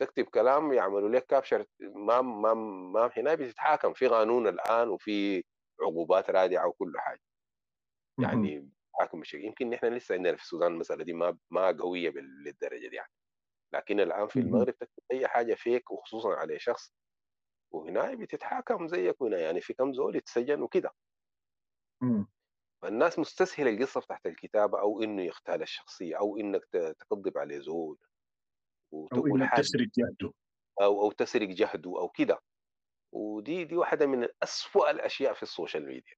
تكتب 0.00 0.24
كلام 0.24 0.72
يعملوا 0.72 1.08
لك 1.08 1.26
capture 1.26 1.64
ما 1.80 2.20
ما 2.22 2.54
ما 2.94 3.10
هنا 3.16 3.34
بتتحاكم. 3.34 3.92
في 3.94 4.06
قانون 4.08 4.48
الآن 4.48 4.88
وفي 4.88 5.44
عقوبات 5.80 6.30
رادعة 6.30 6.68
وكل 6.68 6.92
حاجة. 6.98 7.20
يعني 8.22 8.70
تتحاكم 8.92 9.20
بشكل 9.20 9.44
يمكن 9.44 9.70
نحن 9.70 9.86
لسه 9.86 10.14
عندنا 10.14 10.36
في 10.36 10.42
السودان 10.42 10.72
المسألة 10.72 11.04
دي 11.04 11.12
ما 11.12 11.38
ما 11.50 11.70
قوية 11.80 12.10
للدرجة 12.10 12.88
دي 12.88 12.96
يعني. 12.96 13.10
لكن 13.74 14.00
الآن 14.00 14.28
في. 14.28 14.36
المغرب 14.40 14.74
تكتب 14.78 15.02
أي 15.12 15.28
حاجة 15.28 15.54
fake 15.54 15.90
وخصوصا 15.90 16.34
على 16.34 16.58
شخص 16.58 16.92
وهنا 17.74 18.14
بتتحاكم 18.14 18.88
زيك 18.88 19.22
هنا 19.22 19.38
يعني 19.38 19.60
في 19.60 19.74
كم 19.74 19.92
زول 19.94 20.16
يتسجن 20.16 20.62
وكده. 20.62 20.90
فالناس 22.82 23.18
مستسهلة 23.18 23.70
القصة 23.70 24.00
تحت 24.00 24.26
الكتابة 24.26 24.80
أو 24.80 25.02
إنه 25.02 25.22
يغتال 25.22 25.62
الشخصية 25.62 26.18
أو 26.18 26.36
إنك 26.36 26.64
ت- 26.72 26.96
تكذب 27.00 27.38
عليه 27.38 27.58
زول. 27.58 27.98
أو 28.92 29.26
انك 29.26 29.50
تسرق 29.56 29.88
جهده. 29.98 30.32
أو 30.82 31.02
أو 31.02 31.12
تسرق 31.12 31.48
جهده 31.48 31.90
أو 32.00 32.08
كده. 32.08 32.38
ودي 33.12 33.64
دي 33.64 33.76
واحدة 33.76 34.06
من 34.06 34.28
أسوأ 34.42 34.90
الأشياء 34.90 35.34
في 35.34 35.42
ال 35.42 35.48
social 35.48 35.86
media. 35.86 36.14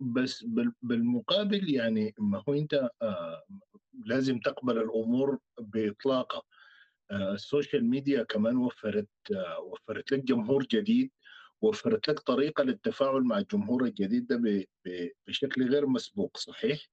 بس 0.00 0.44
بال- 0.44 0.74
بالمقابل 0.82 1.74
يعني 1.74 2.14
ما 2.18 2.44
هو 2.48 2.54
أنت 2.54 2.90
آه، 3.02 3.42
لازم 4.04 4.38
تقبل 4.40 4.78
الأمور 4.78 5.38
باطلاقها 5.60 6.42
آه، 7.10 7.32
ال 7.32 7.39
social 7.39 7.84
media 7.90 8.22
كمان 8.22 8.56
وفرت 8.56 9.08
آه، 9.34 9.60
وفرت 9.60 10.12
لك 10.12 10.20
جمهور 10.24 10.62
جديد 10.64 11.10
وفرت 11.60 12.08
لك 12.08 12.20
طريقة 12.20 12.64
للتفاعل 12.64 13.20
مع 13.22 13.38
الجمهور 13.38 13.84
الجديد 13.84 14.26
ده 14.26 14.66
بشكل 15.26 15.70
غير 15.70 15.86
مسبوق 15.86 16.36
صحيح؟ 16.36 16.86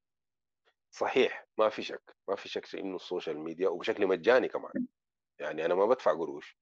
صحيح 0.98 1.46
ما 1.58 1.70
في 1.70 1.84
شك 1.84 2.16
ما 2.30 2.36
في 2.36 2.50
شك 2.50 2.66
في 2.66 2.80
إنه 2.80 2.96
ال 2.96 3.02
social 3.02 3.40
media 3.40 3.70
وبشكل 3.70 4.08
مجاني 4.08 4.48
كمان 4.48 4.74
يعني 5.42 5.66
أنا 5.66 5.76
ما 5.76 5.86
بدفع 5.86 6.12
قروش 6.14 6.58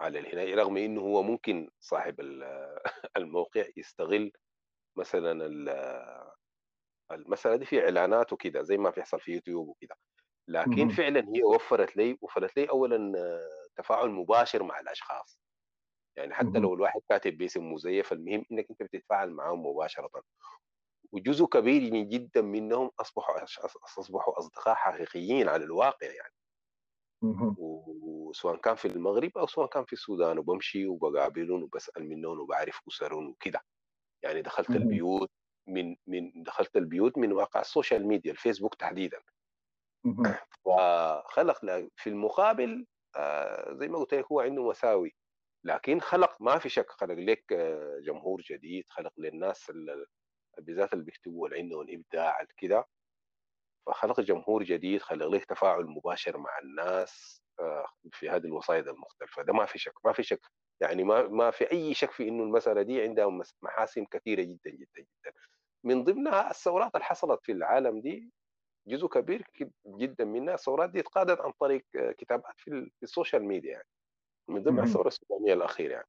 على 0.00 0.18
الهنا 0.18 0.56
رغم 0.62 0.76
إنه 0.76 1.00
هو 1.00 1.22
ممكن 1.22 1.70
صاحب 1.80 2.20
ال- 2.20 2.78
الموقع 3.18 3.64
يستغل 3.76 4.32
مثلا 4.98 5.32
ال- 5.46 5.68
المساله 7.12 7.56
دي 7.56 7.64
في 7.64 7.80
إعلانات 7.84 8.32
وكده 8.32 8.62
زي 8.62 8.76
ما 8.76 8.90
بيحصل 8.90 9.20
في 9.20 9.32
يوتيوب 9.32 9.68
وكده 9.68 9.94
لكن. 10.48 10.88
فعلا 10.88 11.20
هي 11.36 11.42
وفرت 11.44 11.96
لي 11.96 12.18
وفرت 12.22 12.56
لي 12.58 12.70
اولا 12.70 13.12
تفاعل 13.76 14.10
مباشر 14.10 14.62
مع 14.62 14.80
الأشخاص 14.80 15.40
يعني 16.18 16.34
حتى. 16.34 16.58
لو 16.58 16.74
الواحد 16.74 17.00
كاتب 17.10 17.38
باسم 17.38 17.72
مزيف 17.72 18.12
المهم 18.12 18.44
إنك 18.52 18.66
أنت 18.70 18.82
بتتفاعل 18.82 19.30
معهم 19.30 19.66
مباشرة 19.66 20.10
وجزء 21.14 21.46
كبير 21.46 21.92
من 21.92 22.08
جدا 22.08 22.42
منهم 22.42 22.90
أصبحوا 23.00 23.44
أصبحوا 23.98 24.38
أصدقاء 24.38 24.74
حقيقيين 24.74 25.48
على 25.48 25.64
الواقع 25.64 26.06
يعني. 26.06 26.34
وسواء 27.56 28.56
كان 28.56 28.74
في 28.74 28.88
المغرب 28.88 29.38
أو 29.38 29.46
سواء 29.46 29.66
كان 29.68 29.84
في 29.84 29.92
السودان 29.92 30.38
وبمشي 30.38 30.86
وبقابلهم 30.86 31.62
وبسأل 31.62 32.08
منهم 32.08 32.40
وبعرف 32.40 32.80
أسرهم 32.88 33.30
وكده 33.30 33.60
يعني 34.24 34.42
دخلت. 34.42 34.76
البيوت 34.76 35.30
من 35.68 35.96
من 36.06 36.42
دخلت 36.42 36.76
البيوت 36.76 37.18
من 37.18 37.32
واقع 37.32 37.60
ال 37.60 37.67
social 37.67 38.06
media 38.06 38.32
الفيسبوك 38.32 38.74
تحديدا. 38.74 39.22
وخلق 40.64 41.64
ل- 41.64 41.90
في 41.96 42.10
المقابل 42.10 42.86
آه، 43.16 43.72
زي 43.74 43.88
ما 43.88 43.98
قلت 43.98 44.14
لك 44.14 44.26
هو 44.32 44.40
عنده 44.40 44.62
مساوئ 44.68 45.16
لكن 45.64 46.00
خلق 46.00 46.42
ما 46.42 46.58
في 46.58 46.68
شك 46.68 46.90
خلق 46.90 47.14
لك 47.14 47.52
آه، 47.52 48.00
جمهور 48.06 48.42
جديد 48.42 48.84
خلق 48.90 49.12
للناس 49.18 49.70
ال- 49.70 50.06
بالذات 50.60 50.92
اللي 50.92 51.04
بيكتبوا 51.04 51.48
اللي 51.48 51.58
عندهم 51.58 51.86
ابداع 51.90 52.44
كده. 52.56 52.84
فخلق 53.86 54.20
جمهور 54.20 54.62
جديد 54.62 55.02
خلق 55.02 55.26
لك 55.26 55.44
تفاعل 55.44 55.84
مباشر 55.86 56.38
مع 56.38 56.58
الناس 56.58 57.42
آه، 57.60 57.86
في 58.12 58.30
هذه 58.30 58.44
الوسائط 58.46 58.88
المختلفة. 58.88 59.42
ده 59.42 59.52
ما 59.52 59.66
في 59.66 59.78
شك 59.78 59.94
ما 60.06 60.12
في 60.12 60.22
شك. 60.22 60.40
يعني 60.82 61.04
ما 61.04 61.22
ما 61.28 61.50
في 61.50 61.70
أي 61.72 61.94
شك 61.94 62.10
في 62.10 62.28
إنه 62.28 62.42
المسألة 62.42 62.82
دي 62.82 63.02
عندها 63.02 63.42
محاسن 63.62 64.04
كثيرة 64.04 64.42
جدا 64.42 64.70
جدا 64.70 65.00
جدا. 65.00 65.32
من 65.84 66.04
ضمنها 66.04 66.50
الثورات 66.50 66.94
اللي 66.94 67.04
حصلت 67.04 67.40
في 67.42 67.52
العالم 67.52 68.00
دي 68.00 68.32
جزء 68.88 69.06
كبير 69.06 69.46
جدا 69.86 70.24
منها 70.24 70.54
الثورات 70.54 70.90
دي 70.90 71.00
اتقادت 71.00 71.40
عن 71.40 71.52
طريق 71.52 71.84
آه، 71.96 72.12
كتابات 72.12 72.54
في, 72.56 72.68
ال- 72.70 72.90
في 72.90 73.02
ال 73.02 73.08
social 73.08 73.44
media 73.44 73.70
يعني. 73.72 73.86
من 74.48 74.64
مهم. 74.64 74.78
الثورة 74.80 75.08
السودانية 75.08 75.52
الأخيرة 75.54 75.92
يعني. 75.92 76.08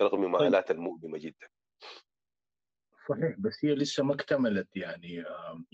رغم 0.00 0.22
طيب. 0.22 0.42
مآلاتها 0.42 0.74
المؤلمة 0.74 1.18
جدا. 1.18 1.48
صحيح 3.08 3.34
بس 3.38 3.64
هي 3.64 3.74
لسه 3.74 4.02
ما 4.04 4.14
اكتملت 4.14 4.76
يعني 4.76 5.24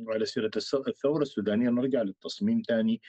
على 0.08 0.24
سيرة 0.24 0.50
الثورة 0.88 1.22
السودانية. 1.22 1.70
نرجع 1.70 2.02
للتصميم 2.02 2.62
تاني. 2.62 3.00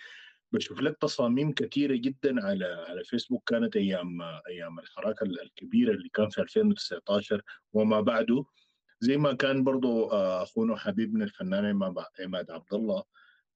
بشوف 0.52 0.82
لك 0.82 0.98
تصاميم 1.02 1.52
كثيرة 1.52 1.96
جدا 1.96 2.46
على 2.46 2.66
على 2.66 3.04
فيسبوك. 3.04 3.50
كانت 3.50 3.76
أيام 3.76 4.22
أيام 4.48 4.80
الحراك 4.80 5.22
ال- 5.22 5.42
الكبيرة 5.42 5.92
اللي 5.92 6.10
كان 6.10 6.30
في 6.30 6.42
2019 6.42 7.42
وما 7.74 8.02
بعده. 8.02 8.46
زي 9.00 9.18
ما 9.18 9.34
كان 9.34 9.64
برضو 9.64 10.06
آه، 10.12 10.44
أخونا 10.44 10.76
حبيبنا 10.76 11.24
الفنان 11.24 11.66
عماد 12.20 12.52
عبد 12.52 12.74
الله 12.74 13.04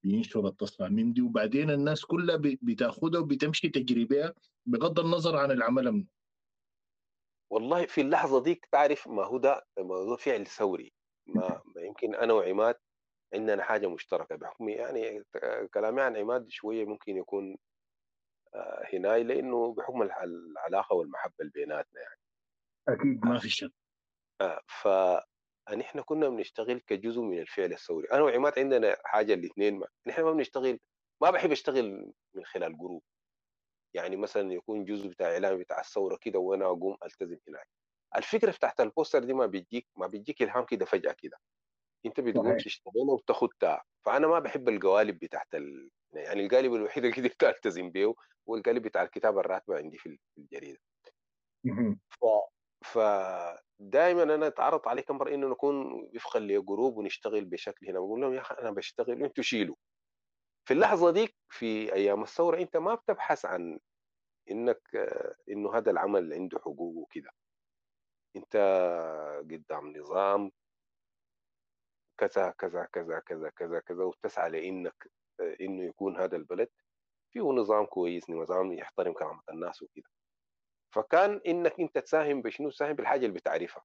بينشر 0.04 0.48
التصاميم 0.48 1.14
دي. 1.14 1.22
وبعدين 1.22 1.70
الناس 1.72 2.06
كلها 2.06 2.40
بتاخدها 2.62 3.22
وبتمشي 3.22 3.70
تجري 3.70 4.06
بها 4.06 4.34
بغض 4.66 5.00
النظر 5.00 5.36
عن 5.38 5.52
العمل 5.52 6.06
والله 7.52 7.86
في 7.86 8.02
اللحظة 8.02 8.44
ديك 8.44 8.66
تعرف 8.72 9.08
ما 9.08 9.24
هو 9.26 9.38
ده 9.38 9.66
موضوع 9.80 10.18
فعل 10.18 10.46
ثوري. 10.48 10.94
ما 11.28 11.62
ما 11.76 11.82
يمكن 11.82 12.16
أنا 12.16 12.34
وعماد 12.34 12.76
عندنا 13.34 13.64
حاجة 13.64 13.88
مشتركة 13.88 14.36
بحكم 14.36 14.70
يعني 14.70 15.24
كلامي 15.74 16.02
عن 16.02 16.18
عماد 16.18 16.50
شوية 16.50 16.86
ممكن 16.86 17.18
يكون 17.18 17.58
آه، 18.56 18.88
هناي 18.94 19.24
لأنه 19.24 19.74
بحكم 19.74 20.02
الع- 20.02 20.24
العلاقة 20.24 20.94
والمحبة 20.96 21.34
اللي 21.40 21.52
بيناتنا 21.52 22.02
يعني. 22.02 22.20
أكيد 22.88 23.26
ما 23.26 23.36
آه، 23.36 23.40
في 23.40 23.50
شك 23.50 23.72
آه، 24.42 24.62
فنحن 24.68 26.02
كنا 26.02 26.30
بنشتغل 26.30 26.80
كجزء 26.80 27.22
من 27.22 27.40
الفعل 27.40 27.72
الثوري. 27.74 28.08
أنا 28.12 28.22
وعماد 28.22 28.60
عندنا 28.60 28.98
حاجة 29.06 29.34
الاثنين 29.34 29.80
ما 29.80 29.88
نحن 30.08 30.22
ما 30.24 30.32
بنشتغل 30.32 30.80
ما 31.22 31.32
بحب 31.32 31.52
أشتغل 31.52 32.14
من 32.36 32.46
خلال 32.46 32.78
group. 32.78 33.04
يعني 33.94 34.16
مثلا 34.18 34.54
يكون 34.54 34.86
جزء 34.86 35.08
بتاع 35.10 35.28
اعلان 35.34 35.58
بتاع 35.60 35.80
الثورة 35.80 36.18
كده 36.22 36.40
وأنا 36.40 36.66
أقوم 36.66 36.98
ألتزم 37.06 37.38
هناك. 37.48 37.68
الفكرة 38.16 38.52
بتاعت 38.52 38.82
ال 38.82 38.88
poster 38.88 39.24
دي 39.24 39.34
ما 39.34 39.46
بيجيك 39.46 39.88
ما 39.98 40.08
بيجيك 40.08 40.42
إلهام 40.42 40.66
كده 40.66 40.86
فجأة 40.86 41.16
كده. 41.20 41.38
أنت 42.06 42.20
بتقوم 42.20 42.56
تشتغلها 42.56 43.14
وتاخدها 43.16 43.84
فأنا 44.06 44.28
ما 44.28 44.40
بحب 44.40 44.70
القوالب 44.70 45.20
بتاعت 45.20 45.56
ال... 45.56 45.90
يعني 46.14 46.46
القالب 46.46 46.74
الوحيد 46.74 47.06
اللي 47.06 47.18
قدرت 47.30 47.44
ألتزم 47.44 47.92
به 47.92 48.16
هو 48.50 48.56
القالب 48.56 48.84
بتاع 48.84 49.04
الكتابة 49.04 49.40
الراتبة 49.40 49.78
عندي 49.78 49.98
في 49.98 50.10
ال- 50.10 50.20
في 50.36 50.42
الجريدة. 50.42 50.80
ف 52.10 52.26
ف 52.86 52.98
دائما 53.80 54.24
أنا 54.24 54.48
أتعرض 54.48 54.88
علي 54.88 55.02
كم 55.02 55.18
مرة 55.18 55.34
إنه 55.34 55.48
نكون 55.50 55.92
وفقا 56.16 56.40
لجروب 56.40 56.98
ونشتغل 56.98 57.46
بشكل 57.46 57.88
هنا. 57.90 58.00
بقول 58.00 58.22
لهم 58.22 58.34
يا 58.34 58.42
أخي 58.42 58.56
أنا 58.56 58.72
بشتغل 58.72 59.22
وانتوا 59.24 59.44
شيلوا. 59.44 59.76
في 60.70 60.74
اللحظة 60.76 61.12
ديك 61.12 61.36
في 61.50 61.94
أيام 61.94 62.24
الثورة 62.24 62.58
أنت 62.58 62.78
ما 62.78 62.96
بتبحث 62.96 63.46
عن 63.46 63.80
إنك 64.52 64.82
إنه 65.50 65.78
هذا 65.78 65.92
العمل 65.92 66.34
عنده 66.34 66.60
حقوق 66.60 66.96
وكده 66.98 67.30
أنت 68.36 68.56
قدام 69.52 69.98
نظام 69.98 70.52
كذا 72.20 72.50
كذا 72.52 72.86
كذا 72.94 73.20
كذا 73.20 73.50
كذا 73.50 73.80
كذا 73.80 74.04
وتسعى 74.04 74.50
لإنك 74.50 75.12
إنه 75.62 75.84
يكون 75.84 76.18
هذا 76.18 76.36
البلد 76.38 76.70
فيه 77.34 77.42
نظام 77.42 77.86
كويس 77.86 78.30
نظام 78.30 78.72
يحترم 78.74 79.14
كرامه 79.14 79.42
الناس 79.50 79.82
وكده 79.82 80.10
فكان 80.96 81.42
إنك 81.48 81.80
أنت 81.80 81.98
تساهم 81.98 82.42
بشنو؟ 82.42 82.70
تساهم 82.70 82.94
بالحاجة 82.94 83.26
اللي 83.26 83.40
بتعرفها. 83.40 83.84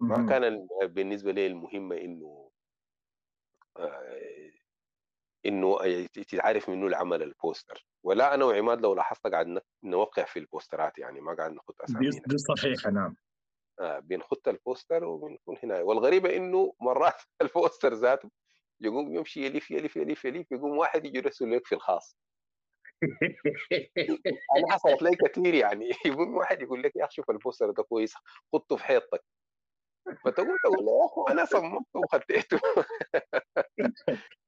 ما. 0.00 0.26
كان 0.28 0.44
ال- 0.44 0.88
بالنسبة 0.88 1.32
لي 1.32 1.46
المهمة 1.46 1.96
إنه 1.96 2.50
آه، 3.76 4.41
إنه 5.46 5.78
تتعرف 6.06 6.68
منه 6.68 6.86
العمل 6.86 7.22
البوستر. 7.22 7.86
ولا 8.04 8.34
أنا 8.34 8.44
وعماد 8.44 8.80
لو 8.80 8.94
لاحظت 8.94 9.26
قاعد 9.26 9.60
نوقع 9.84 10.24
في 10.24 10.38
البوسترات 10.38 10.98
يعني 10.98 11.20
ما 11.20 11.34
قاعد 11.34 11.52
نحط 11.52 11.76
دي 11.78 11.84
أسامينا. 11.84 12.22
دي 12.26 12.38
صحيحة 12.38 12.90
نعم. 12.90 13.16
آه 13.80 13.98
بنخط 13.98 14.48
ال 14.48 14.56
poster 14.56 15.04
وبنكون 15.04 15.56
هنا. 15.62 15.80
والغريبة 15.82 16.36
إنه 16.36 16.74
مرات 16.80 17.22
ال 17.42 17.49
poster 17.49 17.94
ذاته 17.94 18.30
يقوم 18.80 19.14
يمشي 19.14 19.46
يلف 19.46 19.70
يلف 19.70 19.96
يلف 19.96 20.24
يلف 20.24 20.52
يقوم 20.52 20.78
واحد 20.78 21.04
يجي 21.04 21.18
يرسل 21.18 21.56
لك 21.56 21.66
في 21.66 21.74
الخاص 21.74 22.16
أنا 24.56 24.72
حصلت 24.72 25.02
لي 25.02 25.16
كثير 25.16 25.54
يعني. 25.54 25.90
يقوم 26.06 26.36
واحد 26.36 26.62
يقول 26.62 26.82
لك 26.82 26.96
يا 26.96 27.04
أخي 27.04 27.14
شوف 27.14 27.30
ال 27.30 27.36
poster 27.36 27.70
ده 27.70 27.82
كويس 27.82 28.14
حطه 28.52 28.76
في 28.76 28.84
حيطك. 28.84 29.24
فتقول 30.24 30.56
تقول 30.64 30.84
له 30.84 30.92
يا 30.92 31.06
أخي 31.06 31.32
أنا 31.32 31.44
صممته 31.44 32.00
وخطيته. 32.00 32.60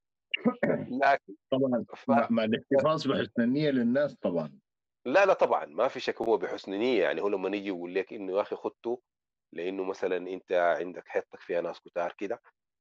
طبعا 1.58 1.84
ف... 1.96 2.10
مع, 2.30 2.44
الاحتفاظ 2.44 3.06
بحسن 3.08 3.42
النية 3.42 3.70
للناس 3.70 4.14
طبعا. 4.14 4.58
لا 5.06 5.26
لا 5.26 5.32
طبعا 5.32 5.64
ما 5.64 5.88
في 5.88 6.00
شك 6.00 6.22
هو 6.22 6.36
بحسن 6.36 6.72
نيه 6.72 7.02
يعني 7.02 7.20
هو 7.22 7.28
لما 7.28 7.56
يجي 7.56 7.68
يقول 7.68 7.94
لك 7.94 8.12
إنه 8.12 8.36
يا 8.36 8.40
أخي 8.42 8.56
خدته 8.56 9.00
لأنه 9.52 9.84
مثلا 9.84 10.16
أنت 10.16 10.52
عندك 10.52 11.08
حيطك 11.08 11.40
فيها 11.40 11.60
ناس 11.60 11.80
كتار 11.80 12.14
كده 12.18 12.40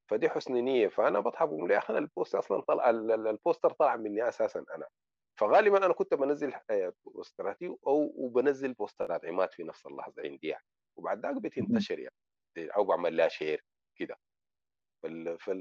فدي 0.09 0.29
حسن 0.29 0.53
نيه 0.53 0.87
فأنا 0.87 1.19
بضحك 1.19 1.47
بقول 1.47 1.71
يا 1.71 1.77
أخي 1.77 1.93
أنا 1.93 1.99
ال 1.99 2.06
post 2.06 2.35
أصلا 2.35 2.61
طلع 2.61 2.89
ال- 2.89 3.11
ال- 3.11 3.27
ال 3.27 3.33
poster 3.33 3.69
طلع 3.71 3.95
مني 3.95 4.27
أساسا 4.29 4.65
أنا. 4.75 4.85
فغالبا 5.39 5.85
أنا 5.85 5.93
كنت 5.93 6.13
بنزل 6.13 6.53
آه، 6.69 6.93
بوستراتي 7.05 7.67
أو 7.67 8.13
وبنزل 8.15 8.73
بوسترات 8.73 9.25
عماد 9.25 9.51
في 9.51 9.63
نفس 9.63 9.85
اللحظة 9.85 10.21
عندي 10.23 10.47
يعني. 10.47 10.63
وبعد 10.97 11.25
ذاك 11.25 11.35
بتنتشر 11.35 11.99
يعني 11.99 12.15
أو 12.75 12.83
بعمل 12.83 13.17
لها 13.17 13.27
share 13.27 13.65
كده. 13.99 14.15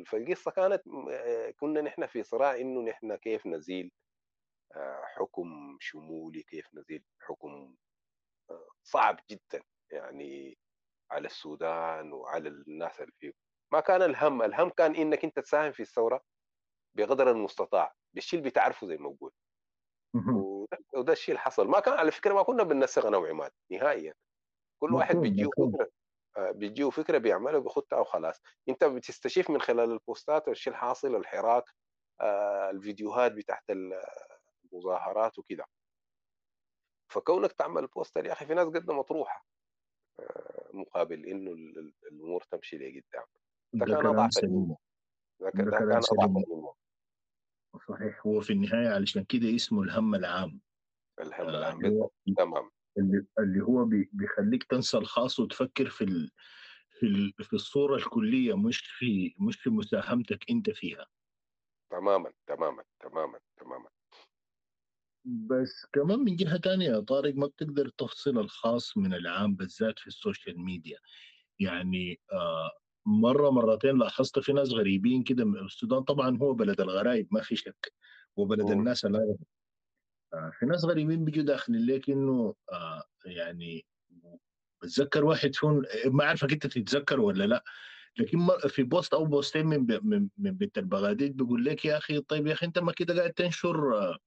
فالقصة 0.04 0.50
كانت 0.50 0.82
آه، 1.10 1.50
كنا 1.50 1.80
نحن 1.80 2.06
في 2.06 2.22
صراع 2.22 2.56
إنه 2.56 2.80
نحن 2.82 3.16
كيف 3.16 3.46
نزيل 3.46 3.92
آه، 4.76 5.02
حكم 5.04 5.76
شمولي 5.80 6.42
كيف 6.42 6.74
نزيل 6.74 7.04
حكم 7.20 7.74
صعب 8.82 9.20
جدا 9.30 9.62
يعني 9.90 10.58
على 11.10 11.26
السودان 11.26 12.12
وعلى 12.12 12.48
الناس 12.48 13.00
اللي 13.00 13.12
فيه. 13.18 13.32
ما 13.72 13.80
كان 13.80 14.02
الهم 14.02 14.42
الهم 14.42 14.68
كان 14.70 14.94
إنك 14.94 15.24
أنت 15.24 15.38
تساهم 15.38 15.72
في 15.72 15.80
الثورة 15.80 16.22
بقدر 16.96 17.30
المستطاع 17.30 17.94
بالشيء 18.14 18.38
اللي 18.38 18.50
بتعرفه 18.50 18.86
زي 18.86 18.96
ما 18.96 19.08
بقول. 19.08 19.32
وده, 20.94 21.12
الشيء 21.12 21.34
اللي 21.34 21.44
حصل. 21.44 21.68
ما 21.68 21.80
كان 21.80 21.94
على 21.94 22.10
فكرة 22.10 22.34
ما 22.34 22.42
كنا 22.42 22.62
بننسق 22.62 23.06
أنا 23.06 23.16
وعماد 23.16 23.50
نهائيا. 23.70 24.14
كل 24.82 24.94
واحد 24.94 25.16
بيجيه 25.16 25.44
فكره 25.44 25.90
آه، 26.36 26.50
بيجيه 26.50 26.90
فكرة 26.90 27.18
بيعملها 27.18 27.58
بيخطها 27.58 27.98
وخلاص. 27.98 28.40
انت 28.68 28.84
بتستشف 28.84 29.50
من 29.50 29.60
خلال 29.60 29.90
البوستات 29.92 30.48
والشيء 30.48 30.72
الحاصل 30.72 31.16
الحراك 31.16 31.64
آه، 32.20 32.70
الفيديوهات 32.70 33.32
بتاعت 33.32 33.64
المظاهرات 34.72 35.38
وكده. 35.38 35.64
فكونك 37.12 37.52
تعمل 37.52 37.86
بوستر 37.86 38.26
يا 38.26 38.32
أخي 38.32 38.46
في 38.46 38.54
ناس 38.54 38.66
قد 38.66 38.90
مطروحه 38.90 39.46
آه، 40.20 40.70
مقابل 40.72 41.26
إنه 41.26 41.50
ال- 41.50 41.78
ال- 41.78 41.94
الأمور 42.12 42.42
تمشي 42.50 42.76
لقدام 42.78 43.24
ده 43.72 43.86
ده 43.86 43.94
كان 43.96 44.06
أضعف 44.06 44.30
ده 45.40 45.50
كان 45.50 45.74
أضعف 45.74 46.04
صحيح. 47.88 48.26
هو 48.26 48.40
في 48.40 48.52
النهاية 48.52 48.88
علشان 48.94 49.24
كده 49.24 49.54
اسمه 49.56 49.82
الهم 49.82 50.14
العام. 50.14 50.60
الهم 51.20 51.48
العام. 51.48 52.08
تمام. 52.36 52.70
اللي 52.98 53.26
اللي 53.38 53.60
هو 53.64 53.84
بي- 53.84 54.10
بيخليك 54.12 54.64
تنسى 54.64 54.98
الخاص 54.98 55.40
وتفكر 55.40 55.88
في 55.88 56.04
ال... 56.04 56.30
في 57.00 57.06
ال... 57.06 57.32
في 57.44 57.52
الصورة 57.52 57.96
الكلية 57.96 58.56
مش 58.56 58.78
في 58.78 59.34
مش 59.38 59.56
في 59.56 59.70
مساهمتك 59.70 60.50
أنت 60.50 60.70
فيها. 60.70 61.06
تماما 61.90 62.32
تماما 62.46 62.84
تماما 63.00 63.38
تماما. 63.56 63.88
بس 65.24 65.86
كمان 65.92 66.18
من 66.18 66.36
جهة 66.36 66.56
تانية 66.56 66.90
يا 66.90 67.00
طارق 67.00 67.34
ما 67.34 67.46
بتقدر 67.46 67.88
تفصل 67.88 68.38
الخاص 68.38 68.96
من 68.96 69.14
العام 69.14 69.54
بالذات 69.54 69.98
في 69.98 70.06
ال 70.06 70.14
social 70.14 70.60
media. 70.60 70.98
يعني 71.60 72.20
آه 72.32 72.70
مرة 73.06 73.50
مرتين 73.50 73.98
لاحظت 73.98 74.38
في 74.38 74.52
ناس 74.52 74.68
غريبين 74.70 75.22
كده 75.22 75.42
السودان 75.44 76.02
طبعا 76.02 76.36
هو 76.38 76.54
بلد 76.54 76.80
الغرايب 76.80 77.28
ما 77.30 77.40
في 77.42 77.56
شك 77.56 77.92
وبلد 78.36 78.66
مم. 78.66 78.72
الناس 78.72 79.04
الأغرب 79.04 79.28
آه 79.40 79.61
في 80.58 80.66
ناس 80.66 80.84
غريبين 80.84 81.24
بيجوا 81.24 81.44
داخلين 81.44 81.86
لك 81.86 82.10
انه 82.10 82.54
آه 82.72 83.02
يعني 83.24 83.86
بتذكر 84.82 85.24
واحد 85.24 85.54
فيهم 85.54 85.82
ما 86.06 86.24
عارفك 86.24 86.52
انت 86.52 86.66
تتذكر 86.66 87.20
ولا 87.20 87.44
لا 87.44 87.64
لكن 88.18 88.48
في 88.68 88.82
post 88.82 89.14
أو 89.14 89.24
بوستين 89.24 89.66
من 89.66 90.28
من 90.38 90.50
بنت 90.52 90.78
البغاديد 90.78 91.36
بيقول 91.36 91.64
لك 91.64 91.84
يا 91.84 91.96
أخي 91.96 92.20
طيب 92.20 92.46
يا 92.46 92.52
أخي 92.52 92.66
أنت 92.66 92.78
ما 92.78 92.92
كده 92.92 93.18
قاعد 93.18 93.32
تنشر 93.32 93.96
آه، 93.98 94.18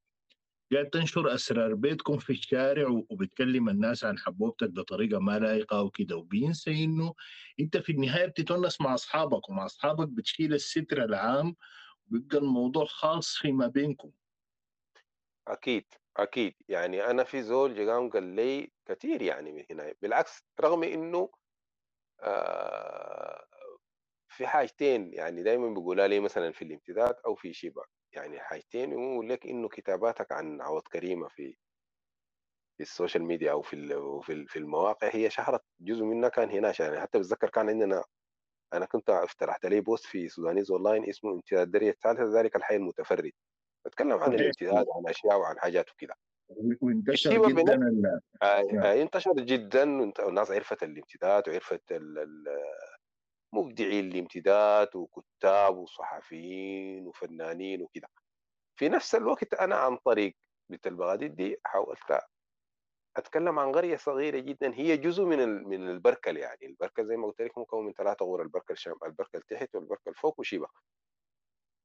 قاعد 0.74 0.90
تنشر 0.90 1.34
أسرار 1.36 1.74
بيتكم 1.74 2.18
في 2.18 2.30
الشارع 2.30 2.88
وبتكلم 3.10 3.70
الناس 3.70 4.04
عن 4.04 4.18
حبوبتك 4.20 4.70
بطريقة 4.70 5.20
ما 5.20 5.40
لائقه 5.40 5.82
وكده 5.82 6.16
وبينسى 6.18 6.84
إنه 6.84 7.14
أنت 7.60 7.78
في 7.78 7.92
النهاية 7.92 8.26
بتتونس 8.26 8.82
مع 8.82 8.94
أصحابك 8.94 9.50
ومع 9.50 9.66
أصحابك 9.66 10.08
بتشيل 10.08 10.54
الستر 10.54 11.04
العام 11.04 11.56
وبيبقى 12.08 12.38
الموضوع 12.38 12.86
خاص 12.86 13.36
فيما 13.36 13.68
بينكم. 13.68 14.12
أكيد 15.48 15.86
أكيد. 16.18 16.54
يعني 16.68 17.06
أنا 17.06 17.24
في 17.24 17.44
زول 17.44 17.76
جا 17.76 17.94
قام 17.94 18.10
قال 18.10 18.24
لي 18.24 18.72
كثير 18.86 19.22
يعني 19.22 19.52
من 19.52 19.66
هنا 19.72 19.94
بالعكس 20.02 20.44
رغم 20.62 20.84
إنه 20.84 21.30
آه 22.22 23.46
في 24.30 24.48
حاجتين 24.48 25.14
يعني 25.14 25.44
دائما 25.44 25.70
بيقولها 25.70 26.08
لي 26.08 26.20
مثلا 26.20 26.52
في 26.52 26.62
الامتداد 26.64 27.16
أو 27.26 27.36
في 27.36 27.54
شبه. 27.54 27.84
يعني 28.14 28.40
حاجتين 28.40 28.92
يقول 28.92 29.30
لك 29.30 29.46
إنه 29.48 29.70
كتاباتك 29.70 30.32
عن 30.32 30.62
عوض 30.62 30.82
كريمة 30.88 31.28
في 31.28 31.58
في 32.78 32.84
ال 32.84 32.90
social 32.90 33.24
media 33.24 33.52
أو 33.52 33.62
في 33.62 33.76
في 34.24 34.34
ال- 34.34 34.48
في 34.48 34.60
المواقع. 34.60 35.10
هي 35.14 35.30
شهرت 35.30 35.62
جزء 35.80 36.04
منها 36.04 36.30
كان 36.30 36.50
هنا. 36.52 36.74
يعني 36.80 37.02
حتى 37.02 37.20
بتذكر 37.20 37.50
كان 37.50 37.70
عندنا 37.70 38.04
أنا 38.74 38.86
كنت 38.86 39.10
افترعت 39.10 39.66
لي 39.66 39.82
post 39.82 40.06
في 40.06 40.30
Sudanese 40.30 40.72
Online 40.72 41.10
اسمه 41.10 41.32
امتداد 41.32 41.62
الدرجة 41.68 41.90
الثالثة 41.92 42.40
ذلك 42.40 42.56
الحي 42.56 42.76
المتفرد. 42.76 43.32
بتكلم 43.86 44.12
عن 44.12 44.34
الامتداد 44.34 44.88
وعن 44.88 45.08
أشياء 45.10 45.40
وعن 45.40 45.60
حاجات 45.60 45.92
وكده. 45.92 46.16
وانتشر 46.82 47.48
جدا 47.50 47.74
ال- 47.76 48.20
آه،. 48.42 48.46
آه، 48.84 49.02
انتشر 49.02 49.34
جدا 49.34 50.02
والناس 50.20 50.52
عرفت 50.52 50.84
الامتداد 50.84 51.50
وعرفت 51.50 51.92
ال- 51.92 52.20
ال- 52.20 52.62
مبدعي 53.54 54.00
الامتداد 54.00 54.96
وكتاب 54.96 55.78
وصحفيين 55.78 57.08
وفنانين 57.08 57.82
وكده. 57.82 58.08
في 58.80 58.90
نفس 58.90 59.16
الوقت 59.16 59.54
أنا 59.54 59.76
عن 59.76 59.98
طريق 59.98 60.36
بنت 60.72 60.88
البغاديد 60.88 61.36
دي 61.36 61.58
حاولت 61.66 62.00
أتكلم 63.18 63.60
عن 63.60 63.72
قرية 63.72 63.96
صغيرة 63.98 64.40
جدا. 64.40 64.74
هي 64.74 64.98
جزء 64.98 65.24
من 65.24 65.64
من 65.64 65.90
البركل 65.90 66.38
يعني. 66.38 66.66
البركل 66.66 67.08
زي 67.08 67.18
ما 67.18 67.28
قلت 67.28 67.42
لك 67.42 67.58
مكون 67.58 67.86
من 67.86 67.94
ثلاثة 67.94 68.26
غور. 68.26 68.42
البركل 68.42 68.74
الشام 68.74 68.96
البركل 69.06 69.42
تحت 69.42 69.76
والبركل 69.76 70.14
فوق 70.16 70.40
وشيبه 70.40 70.68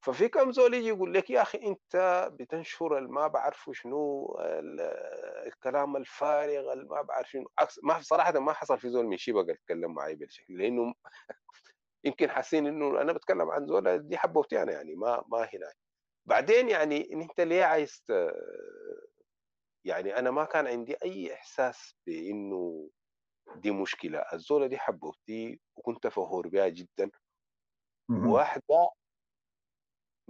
ففي 0.01 0.29
كم 0.29 0.53
زول 0.53 0.75
يجي 0.75 0.89
يقول 0.89 1.15
لك 1.15 1.31
يا 1.31 1.43
أخي 1.43 1.59
أنت 1.59 2.29
بتنشر 2.33 2.99
الما 2.99 3.27
بعرف 3.27 3.71
شنو 3.73 4.27
ال- 4.41 4.81
الكلام 5.47 5.97
الفارغ 5.97 6.73
الما 6.73 7.03
بعرف 7.03 7.31
شنو. 7.31 7.47
ما 7.83 8.01
صراحة 8.03 8.33
ما 8.41 8.53
حصل 8.53 8.79
في 8.79 8.89
زول 8.91 9.07
من 9.07 9.17
شيبة 9.17 9.41
قال 9.41 9.51
يتكلم 9.51 9.95
معي 9.95 10.15
بالشكل 10.15 10.59
لأنه 10.59 10.95
يمكن 12.05 12.31
حاسين 12.31 12.67
إنه 12.67 13.01
أنا 13.03 13.13
بتكلم 13.13 13.51
عن 13.51 13.67
زول 13.67 14.09
دي 14.09 14.19
حبوتي 14.19 14.63
أنا 14.63 14.73
يعني 14.73 14.95
ما 14.95 15.25
ما 15.29 15.39
هنا. 15.39 15.73
بعدين 16.27 16.69
يعني 16.69 17.13
إن 17.13 17.21
أنت 17.23 17.41
ليه 17.41 17.65
عايز 17.65 18.05
يعني 19.85 20.19
أنا 20.19 20.31
ما 20.31 20.45
كان 20.45 20.67
عندي 20.67 20.97
أي 21.05 21.35
إحساس 21.35 21.95
بإنه 22.07 22.91
دي 23.57 23.71
مشكلة. 23.71 24.19
الزوله 24.19 24.67
دي 24.67 24.79
حبوبتي 24.79 25.61
وكنت 25.77 26.07
فخور 26.07 26.49
بها 26.49 26.69
جدا. 26.69 27.11
واحدة 28.11 28.91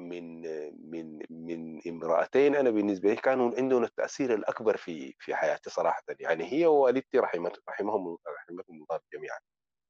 من 0.08 0.42
من 0.90 1.22
من 1.30 1.80
امرأتين 1.88 2.56
أنا 2.56 2.70
بالنسبة 2.70 3.08
لي 3.10 3.16
كانوا 3.16 3.56
عندهم 3.56 3.84
التأثير 3.84 4.34
الأكبر 4.34 4.76
في 4.76 5.14
في 5.18 5.34
حياتي 5.34 5.70
صراحة 5.70 6.02
يعني 6.20 6.52
هي 6.52 6.66
ووالدتي 6.66 7.18
رحمه 7.18 7.52
رحمهم 7.68 8.18
رحمهم 8.28 8.64
الله 8.82 9.00
جميعا 9.12 9.38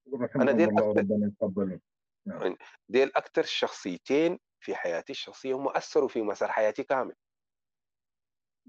أنا 0.06 0.24
رحمهم 0.24 0.56
دي 0.56 0.64
الله 0.64 0.82
الاكثر 0.82 1.00
ربنا 1.00 1.26
يتقبلهم 1.26 1.80
نعم. 2.26 2.56
دي 2.88 3.02
الاكثر 3.02 3.42
شخصيتين 3.42 4.38
في 4.60 4.74
حياتي 4.74 5.12
الشخصية 5.12 5.54
هم 5.54 5.68
أثروا 5.68 6.08
في 6.08 6.22
مسار 6.22 6.50
حياتي 6.50 6.82
كامل. 6.82 7.14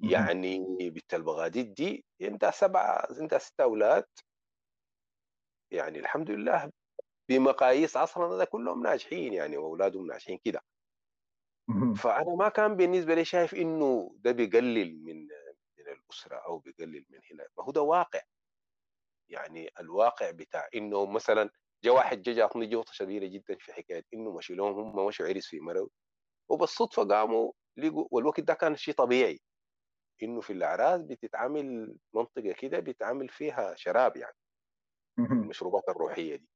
يعني 0.03 0.89
بنت 0.89 1.13
البغاديد 1.13 1.73
دي 1.73 2.05
عندها 2.21 2.51
سبعة 2.51 3.07
عندها 3.19 3.39
ستة 3.39 3.63
أولاد 3.63 4.05
يعني 5.71 5.99
الحمد 5.99 6.31
لله 6.31 6.71
بمقاييس 7.29 7.97
عصرنا 7.97 8.37
ده 8.37 8.45
كلهم 8.45 8.83
ناجحين 8.83 9.33
يعني 9.33 9.57
وأولادهم 9.57 10.07
ناجحين 10.07 10.39
كده. 10.43 10.61
فأنا 11.93 12.35
ما 12.35 12.49
كان 12.49 12.75
بالنسبة 12.77 13.15
لي 13.15 13.25
شايف 13.25 13.55
إنه 13.55 14.15
ده 14.19 14.31
بيقلل 14.31 15.03
من 15.03 15.15
من 15.77 15.87
الأسرة 15.87 16.35
أو 16.35 16.59
بيقلل 16.59 17.05
من 17.09 17.19
هنا. 17.31 17.47
ما 17.57 17.63
هو 17.63 17.71
ده 17.71 17.81
واقع. 17.81 18.21
يعني 19.29 19.69
الواقع 19.79 20.31
بتاع 20.31 20.67
إنه 20.75 21.05
مثلا 21.05 21.49
جاء 21.83 21.93
واحد 21.95 22.21
جا 22.21 22.33
جاتني 22.33 22.67
جوطة 22.67 22.91
شديدة 22.93 23.25
جدا 23.27 23.57
في 23.59 23.73
حكاية 23.73 24.05
إنه 24.13 24.37
مشوا 24.37 24.55
لهم 24.55 24.79
هم 24.79 25.07
مشوا 25.07 25.27
عرس 25.27 25.47
في 25.47 25.59
مرو 25.59 25.91
وبالصدفة 26.51 27.03
قاموا 27.03 27.51
لقوا 27.77 28.07
والوقت 28.11 28.39
ده 28.41 28.53
كان 28.53 28.75
شيء 28.75 28.93
طبيعي. 28.93 29.39
إنه 30.23 30.41
في 30.41 30.53
الأعراس 30.53 31.01
بتتعمل 31.01 31.97
منطقة 32.15 32.53
كده 32.59 32.79
بيتعمل 32.79 33.29
فيها 33.29 33.75
شراب 33.75 34.17
يعني. 34.17 34.35
المشروبات 35.41 35.83
الروحية 35.89 36.35
دي. 36.35 36.49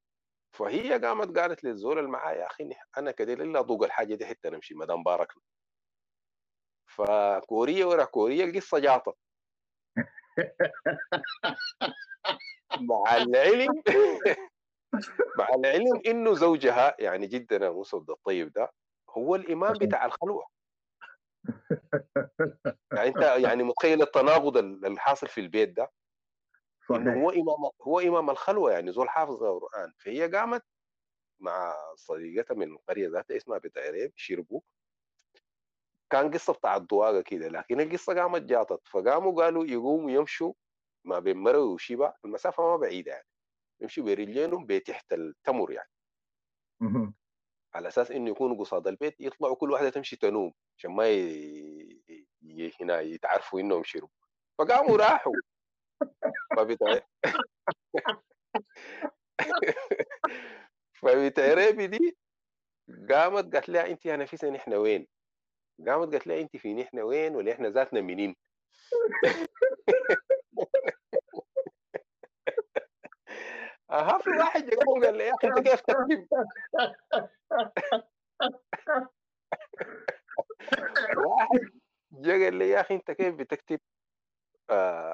فهي 0.56 0.98
قامت 1.00 1.38
قالت 1.38 1.64
للزول 1.64 2.00
اللي 2.00 2.10
معايا 2.10 2.40
يا 2.40 2.46
أخي 2.46 2.70
أنا 2.98 3.12
كده 3.12 3.34
إلا 3.34 3.60
ادوق 3.60 3.84
الحاجة 3.84 4.16
دي 4.16 4.26
حتى 4.26 4.50
نمشي 4.50 4.76
ما 4.76 4.86
دام 4.86 5.04
باركنا 5.04 5.42
فكوريا 6.88 7.86
ورا 7.86 8.06
كوريا 8.06 8.46
القصة 8.46 8.80
جاطت 8.80 9.18
مع 12.80 13.18
العلم 13.18 13.84
مع 15.40 15.50
العلم 15.56 16.02
إنه 16.06 16.34
زوجها 16.34 16.96
يعني 17.00 17.28
جدنا 17.28 17.72
مسعود 17.72 18.10
الطيب 18.10 18.54
ده 18.54 18.72
هو 19.10 19.36
الإمام 19.36 19.74
بتاع 19.74 20.06
الخلوة. 20.06 20.48
يعني 22.94 23.08
أنت 23.08 23.18
يعني 23.18 23.64
متخيل 23.64 24.02
التناقض 24.02 24.58
الحاصل 24.58 25.28
في 25.28 25.42
البيت 25.42 25.70
ده؟ 25.70 25.92
صحيح. 26.90 27.08
هو 27.08 27.30
إمام 27.30 27.72
هو 27.82 28.00
إمام 28.00 28.30
الخلوة 28.30 28.72
يعني 28.72 28.92
زول 28.92 29.10
حافظ 29.10 29.44
القرآن. 29.44 29.94
فهي 29.98 30.28
قامت 30.28 30.64
مع 31.40 31.76
صديقتها 31.96 32.56
من 32.56 32.72
القريه 32.72 33.10
ذاتها 33.10 33.38
اسمها 33.38 33.58
بيت 33.58 33.78
عريب 33.78 34.14
شربوا 34.16 34.62
كان 36.10 36.32
قصة 36.32 36.54
بتاع 36.54 36.76
الضواقه 36.76 37.22
كده 37.22 37.48
لكن 37.48 37.82
القصة 37.82 38.14
قامت 38.14 38.42
جاطت 38.42 38.88
فقاموا 38.88 39.44
قالوا 39.44 39.66
يقوموا 39.66 40.12
يمشوا 40.12 40.54
ما 41.06 41.20
بين 41.20 41.38
مرو 41.38 41.74
وشيبة. 41.74 42.14
المسافة 42.26 42.64
ما 42.64 42.78
بعيدة 42.78 43.12
يعني. 43.12 43.28
يمشوا 43.82 44.04
برجلينهم 44.04 44.66
بتحت 44.66 45.14
التمر 45.14 45.72
يعني. 45.72 45.90
على 47.74 47.88
أساس 47.88 48.12
إنه 48.12 48.30
يكونوا 48.30 48.60
قصاد 48.60 48.88
البيت 48.88 49.16
يطلعوا 49.20 49.56
كل 49.56 49.72
واحدة 49.72 49.90
تمشي 49.90 50.16
تنوم 50.16 50.54
عشان 50.78 50.92
ما 50.92 51.10
ي... 51.10 52.02
ي... 52.44 52.72
هنا 52.82 53.02
يتعرفوا 53.02 53.60
إنهم 53.60 53.84
شربوا 53.84 54.10
فقاموا 54.58 54.98
راحوا. 54.98 55.34
فبتاع 61.02 61.54
ريبي 61.54 61.88
دي 61.88 62.18
قامت 63.10 63.54
قالت 63.54 63.70
لها 63.70 63.88
انت 63.88 64.06
يا 64.06 64.16
نفيسه 64.16 64.50
نحن 64.50 64.74
وين؟ 64.74 65.08
قامت 65.88 66.12
قالت 66.12 66.28
لها 66.28 66.42
انت 66.42 66.58
في 66.58 66.74
نحن 66.74 67.00
وين 67.00 67.36
ولا 67.36 67.52
إحنا 67.52 67.70
ذاتنا 67.70 68.02
منين؟ 68.02 68.36
أها 73.92 74.18
في 74.18 74.30
واحد 74.30 74.66
جاكم 74.66 75.06
قال 75.06 75.18
لي 75.18 75.30
أنت 75.30 75.46
كيف 75.46 75.82
تكتب؟ 75.82 76.28
واحد 81.18 81.60
جا 82.12 82.32
قال 82.44 82.54
لي 82.54 82.70
يا 82.70 82.82
أخي 82.82 82.96
أنت 82.96 83.12
كيف 83.12 83.36
بتكتب 83.36 83.80
آه 84.70 85.05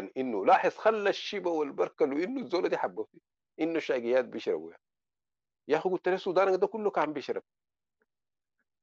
عن 0.00 0.10
إنه 0.16 0.46
لاحظ 0.46 0.70
خلى 0.70 1.10
الشبا 1.10 1.50
والبركل 1.50 2.12
وانه 2.12 2.40
الزولة 2.40 2.68
دي 2.68 2.78
حبه 2.78 3.04
فيه 3.04 3.18
إنه 3.60 3.76
الشاقيات 3.76 4.24
بيشربوا 4.24 4.72
يا 5.68 5.76
أخي 5.76 5.90
قلت 5.90 6.08
له 6.08 6.14
السودان 6.14 6.58
ده 6.58 6.66
كله 6.66 6.90
كان 6.90 7.12
بيشرب. 7.12 7.42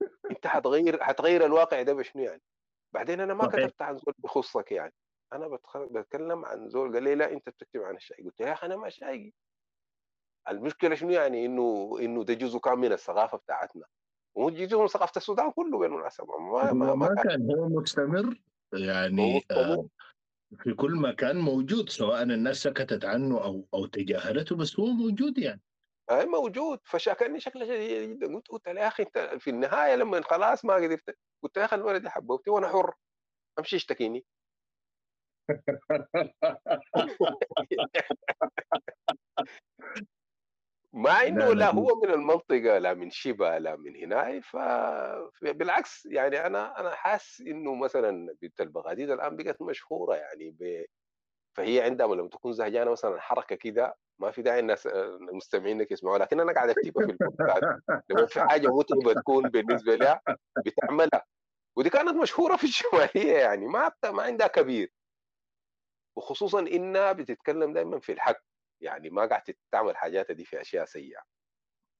أنت 0.31 0.47
حتغير 0.47 1.03
حتغير 1.03 1.45
الواقع 1.45 1.81
ده 1.81 1.93
بشنو 1.93 2.23
يعني؟ 2.23 2.41
بعدين 2.93 3.19
أنا 3.19 3.33
ما. 3.33 3.47
كتبت 3.47 3.81
عن 3.81 3.97
زول 3.97 4.13
بخصك 4.17 4.71
يعني. 4.71 4.93
أنا 5.33 5.47
بتخ... 5.47 5.77
بتكلم 5.77 6.45
عن 6.45 6.69
زول 6.69 6.93
قال 6.93 7.03
لي 7.03 7.15
لا 7.15 7.31
أنت 7.31 7.49
بتكتب 7.49 7.81
عن 7.81 7.95
الشاي 7.95 8.23
قلت 8.23 8.39
له 8.39 8.47
يا 8.47 8.53
أخي 8.53 8.67
أنا 8.67 8.75
ما 8.75 8.89
شايقي 8.89 9.31
المشكلة 10.49 10.95
شنو 10.95 11.09
يعني؟ 11.09 11.45
إنه 11.45 11.97
إنه 11.99 12.23
ده 12.23 12.33
جزء 12.33 12.59
كان 12.59 12.79
من 12.79 12.91
الثقافة 12.91 13.37
بتاعتنا. 13.37 13.85
وهو 14.35 14.49
جزء 14.49 14.81
من 14.81 14.87
ثقافة 14.87 15.17
السودان 15.17 15.51
كله 15.51 15.77
بالمناسبه 15.77 16.37
ما 16.37 16.73
ما, 16.73 16.73
ما 16.73 16.95
ما 16.95 17.23
كان 17.23 17.51
هو 17.51 17.69
مستمر 17.69 18.41
يعني 18.73 19.37
مستمر. 19.37 19.57
آه، 19.57 19.87
في 20.55 20.73
كل 20.73 20.95
مكان 20.95 21.37
موجود 21.37 21.89
سواء 21.89 22.23
الناس 22.23 22.55
سكتت 22.55 23.05
عنه 23.05 23.43
أو 23.43 23.67
أو 23.73 23.85
تجاهلته 23.85 24.55
بس 24.55 24.79
هو 24.79 24.85
موجود 24.85 25.37
يعني. 25.37 25.61
هاي 26.09 26.25
موجود. 26.25 26.79
فشاكرني 26.83 27.39
شكله 27.39 27.65
شديد 27.65 28.09
جدا 28.09 28.35
قلت 28.35 28.47
قلت 28.47 28.69
له 28.69 28.81
يا 28.81 28.87
أخي 28.87 29.03
أنت 29.03 29.17
في 29.39 29.49
النهاية 29.49 29.95
لما 29.95 30.21
خلاص 30.21 30.65
ما 30.65 30.73
قدرت 30.73 31.17
قلت 31.43 31.57
يا 31.57 31.65
أخي 31.65 31.75
الولد 31.75 32.07
حبوبتي 32.07 32.49
وأنا 32.49 32.67
حر 32.67 32.93
أمشي 33.59 33.75
اشتكيني. 33.75 34.25
مع 40.97 41.23
إنه 41.27 41.45
لا 41.45 41.53
لا 41.53 41.73
هو 41.73 41.99
من 42.03 42.09
المنطقة 42.09 42.77
لا 42.77 42.93
من 42.93 43.09
شبه 43.11 43.57
لا 43.57 43.75
من 43.75 43.95
هنا 43.95 44.41
فبالعكس 45.41 46.05
يعني 46.05 46.45
أنا 46.45 46.79
أنا 46.79 46.95
حاسس 46.95 47.41
إنه 47.41 47.75
مثلا 47.75 48.35
بنت 48.41 48.61
البغاديد 48.61 49.09
الآن 49.09 49.35
بقت 49.35 49.61
مشهورة 49.61 50.15
يعني 50.15 50.51
ب... 50.59 50.85
فهي 51.57 51.81
عندها 51.81 52.07
لما 52.07 52.29
تكون 52.29 52.53
زهجانة 52.53 52.91
مثلا 52.91 53.19
حركة 53.19 53.55
كده 53.55 53.95
ما 54.19 54.31
في 54.31 54.41
داعي 54.41 54.59
الناس 54.59 54.87
المستمعين 54.87 55.79
إنك 55.79 55.91
يسمعوا 55.91 56.17
لكن 56.17 56.39
أنا 56.39 56.53
قاعد 56.53 56.69
أكتبها 56.69 57.05
في 57.05 57.11
البودكاست. 57.11 57.63
لما 58.09 58.25
في 58.25 58.41
حاجة 58.41 58.67
متعبه 58.67 59.13
تكون 59.13 59.49
بالنسبة 59.49 59.95
لها 59.95 60.21
بتعملها. 60.65 61.25
ودي 61.75 61.89
كانت 61.89 62.15
مشهورة 62.15 62.55
في 62.55 62.63
الشمالية 62.63 63.33
يعني 63.33 63.67
ما 63.67 63.91
ما 64.05 64.23
عندها 64.23 64.47
كبير. 64.47 64.93
وخصوصا 66.17 66.59
إنها 66.59 67.11
بتتكلم 67.11 67.73
دائما 67.73 67.99
في 67.99 68.11
الحق. 68.11 68.41
يعني 68.81 69.09
ما 69.09 69.25
قاعد 69.25 69.43
تعمل 69.71 69.97
حاجاتها 69.97 70.33
دي 70.33 70.45
في 70.45 70.61
أشياء 70.61 70.85
سيئة 70.85 71.21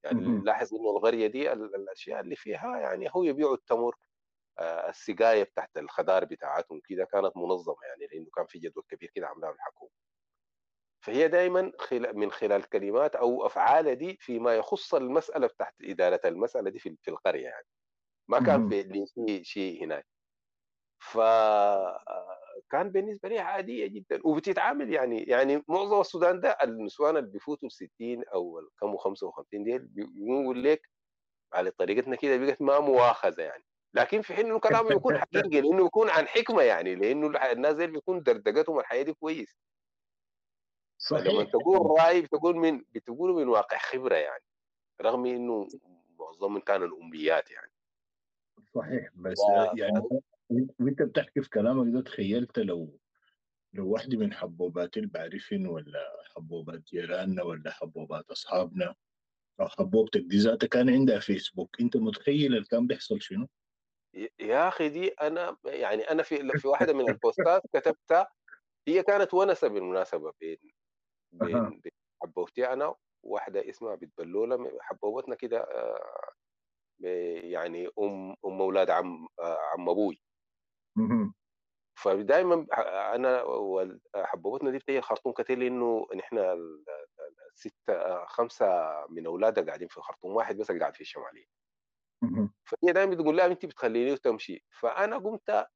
يعني 0.04 0.28
مهم. 0.28 0.42
لاحظ 0.42 0.74
إنه 0.74 0.90
القريه 0.96 1.26
دي 1.26 1.52
ال- 1.52 1.74
الأشياء 1.76 2.20
اللي 2.20 2.36
فيها 2.36 2.78
يعني 2.80 3.08
هو 3.16 3.24
يبيعوا 3.24 3.54
التمر 3.54 3.96
آه، 4.58 4.88
السقاية 4.90 5.42
بتاعت 5.44 5.78
الخضار 5.78 6.24
بتاعتهم 6.24 6.80
كده 6.88 7.04
كانت 7.04 7.36
منظمة 7.36 7.76
يعني 7.90 8.06
لأنه 8.12 8.30
كان 8.36 8.46
في 8.46 8.58
جدول 8.58 8.84
كبير 8.90 9.10
كده 9.14 9.28
عملها 9.28 9.50
الحكومة 9.52 9.92
فهي 11.04 11.28
دائما 11.28 11.72
من 12.14 12.30
خلال 12.30 12.68
كلمات 12.68 13.16
أو 13.16 13.46
أفعال 13.46 13.94
دي 13.94 14.16
فيما 14.20 14.54
يخص 14.56 14.94
المسألة 14.94 15.46
بتاعت 15.46 15.74
إدارة 15.82 16.20
المسألة 16.24 16.70
دي 16.70 16.78
في 16.78 16.96
القرية 17.08 17.44
يعني 17.48 17.66
ما 18.28 18.38
كان. 18.40 18.68
في 19.14 19.44
شيء 19.44 19.84
هناك 19.84 20.06
فكان 22.58 22.90
بالنسبة 22.90 23.28
لي 23.28 23.38
عادية 23.38 23.86
جدا. 23.86 24.20
وبتتعامل 24.24 24.92
يعني 24.92 25.22
يعني 25.22 25.62
معظم 25.68 26.00
السودان 26.00 26.40
ده 26.40 26.50
النسوان 26.62 27.16
اللي 27.16 27.30
بيفوتوا 27.30 27.68
ال 27.68 27.72
60 27.72 27.90
أو 28.34 28.60
كم 28.80 28.96
55 28.96 29.64
ديل 29.64 29.78
بيقول 29.78 30.64
لك 30.64 30.88
على 31.52 31.70
طريقتنا 31.70 32.16
كده 32.16 32.36
بقت 32.36 32.62
ما 32.62 32.80
مؤاخذه 32.80 33.42
يعني. 33.42 33.64
لكن 33.94 34.22
في 34.22 34.34
حين 34.34 34.46
إنه 34.46 34.58
كلامه 34.58 34.90
يكون 34.96 35.18
حقيقي 35.18 35.60
لأنه 35.60 35.86
يكون 35.86 36.10
عن 36.10 36.26
حكمة 36.26 36.62
يعني 36.62 36.94
لأنه 36.94 37.26
الناس 37.52 37.74
دي 37.74 37.86
بيكون 37.86 38.22
دردقتهم 38.22 38.78
الحياة 38.78 39.02
دي 39.02 39.12
كويس. 39.12 39.58
صحيح. 40.98 41.50
تقول 41.50 42.00
رأي 42.00 42.20
بتقول 42.22 42.56
من 42.56 42.84
بتقول 42.94 43.34
من 43.34 43.48
واقع 43.48 43.78
خبرة 43.78 44.14
يعني 44.14 44.44
رغم 45.02 45.26
إنه 45.26 45.68
معظمهم 46.18 46.60
كانوا 46.60 46.86
الأميات 46.86 47.50
يعني. 47.50 47.72
صحيح. 48.74 49.08
بس 49.14 49.40
آه، 49.40 49.72
يعني 49.76 50.02
وانت 50.80 51.02
بتحكي 51.02 51.42
في 51.42 51.50
كلامك 51.50 51.94
ده 51.94 52.00
تخيلت 52.00 52.58
لو 52.58 53.00
لو 53.74 53.90
واحدة 53.92 54.18
من 54.18 54.32
حبوبات 54.34 54.96
اللي 54.96 55.08
بعرفين 55.08 55.66
ولا 55.66 56.24
حبوبات 56.36 56.80
جيراننا 56.80 57.42
ولا 57.42 57.70
حبوبات 57.70 58.30
أصحابنا 58.30 58.94
أو 59.60 59.68
حبوبتك 59.68 60.20
دي 60.20 60.38
ذاتها 60.38 60.66
كان 60.66 60.90
عندها 60.90 61.18
فيسبوك 61.20 61.80
أنت 61.80 61.96
متخيل 61.96 62.54
اللي 62.54 62.66
كان 62.70 62.86
بيحصل 62.86 63.22
شنو؟ 63.22 63.48
يا 64.40 64.68
أخي 64.68 64.88
دي 64.88 65.08
أنا 65.08 65.56
يعني 65.64 66.02
أنا 66.10 66.22
في 66.22 66.54
في 66.56 66.68
واحدة 66.68 66.92
من 66.92 67.08
البوستات 67.08 67.62
كتبتها 67.74 68.28
هي 68.88 69.02
كانت 69.02 69.34
ونسة 69.34 69.68
بالمناسبة 69.68 70.32
بين 70.40 70.58
بين 71.32 71.80
بين 71.80 71.92
حبوبتي 72.22 72.72
أنا 72.72 72.94
وواحدة 73.24 73.70
اسمها 73.70 73.94
بنت 73.94 74.12
بلولة 74.18 74.78
حبوبتنا 74.82 75.34
كده 75.34 75.58
آه، 75.58 77.40
يعني 77.44 77.88
أم 77.98 78.30
أم 78.46 78.60
أولاد 78.62 78.90
عم 78.90 79.26
آه، 79.40 79.58
عم 79.72 79.88
أبوي 79.88 80.20
مهم. 80.98 81.34
فدائما 81.98 82.66
أنا 83.14 83.42
وال- 83.42 84.00
حبوبتنا 84.16 84.70
دي 84.70 84.78
بتيجي 84.78 84.98
الخرطوم 84.98 85.32
كتير 85.32 85.58
لأنه 85.58 86.06
نحن 86.16 86.38
ستة 87.54 88.24
خمسة 88.26 88.66
من 89.10 89.26
أولادها 89.26 89.64
قاعدين 89.64 89.88
في 89.88 89.96
الخرطوم 89.96 90.36
واحد 90.36 90.56
بس 90.56 90.72
قاعد 90.72 90.94
في 90.94 91.00
الشمالية 91.00 91.46
مهم. 92.22 92.52
فهي 92.68 92.92
دائما 92.92 93.10
بتقول 93.14 93.36
لها 93.36 93.46
أنت 93.46 93.66
بتخليني 93.66 94.12
وتمشي 94.12 94.64
فأنا 94.70 95.18
قمت 95.18 95.66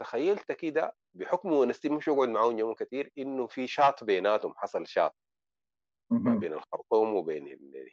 تخيلت 0.00 0.52
كده 0.52 0.96
بحكم 1.14 1.52
ونستي 1.52 1.88
مش 1.88 2.08
اقعد 2.08 2.28
معاهم 2.28 2.58
يوم 2.58 2.74
كثير 2.74 3.12
إنه 3.18 3.46
في 3.46 3.66
شاط 3.66 4.04
بيناتهم 4.04 4.54
حصل 4.56 4.86
شاط 4.86 5.16
ما. 6.10 6.34
بين 6.34 6.52
الخرطوم 6.52 7.14
وبين 7.14 7.46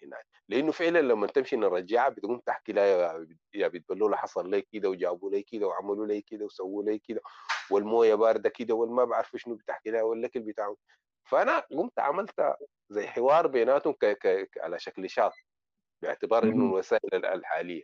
هناك 0.04 0.26
لأنه 0.50 0.72
فعلا 0.72 1.00
لما 1.02 1.28
تمشي 1.28 1.56
نرجعها 1.56 2.10
بتقوم 2.10 2.40
تحكي 2.40 2.72
لها 2.74 3.26
يا 3.54 3.68
بنت 3.68 3.90
بلوله 3.90 4.16
حصل 4.18 4.50
لي 4.50 4.62
كده 4.62 4.90
وجابوا 4.90 5.30
لي 5.32 5.44
كده 5.44 5.68
وعملوا 5.68 6.06
لي 6.06 6.22
كده 6.22 6.46
وسووا 6.46 6.84
لي 6.84 7.00
كده 7.00 7.22
والموية 7.72 8.16
باردة 8.16 8.50
كده 8.50 8.74
والما 8.74 9.04
بعرف 9.04 9.36
شنو 9.36 9.56
بتحكي 9.56 9.92
لها 9.92 10.02
والأكل 10.04 10.40
بتاعهم 10.40 10.76
فأنا 11.30 11.60
قمت 11.60 12.00
عملت 12.00 12.56
زي 12.90 13.08
حوار 13.08 13.48
بيناتهم 13.48 13.94
ك... 13.94 14.06
ك... 14.06 14.50
على 14.58 14.80
شكل 14.80 15.10
شاط 15.10 15.34
باعتبار 16.02 16.44
إنه. 16.44 16.66
الوسائل 16.66 17.10
ال- 17.16 17.26
الحالية. 17.26 17.84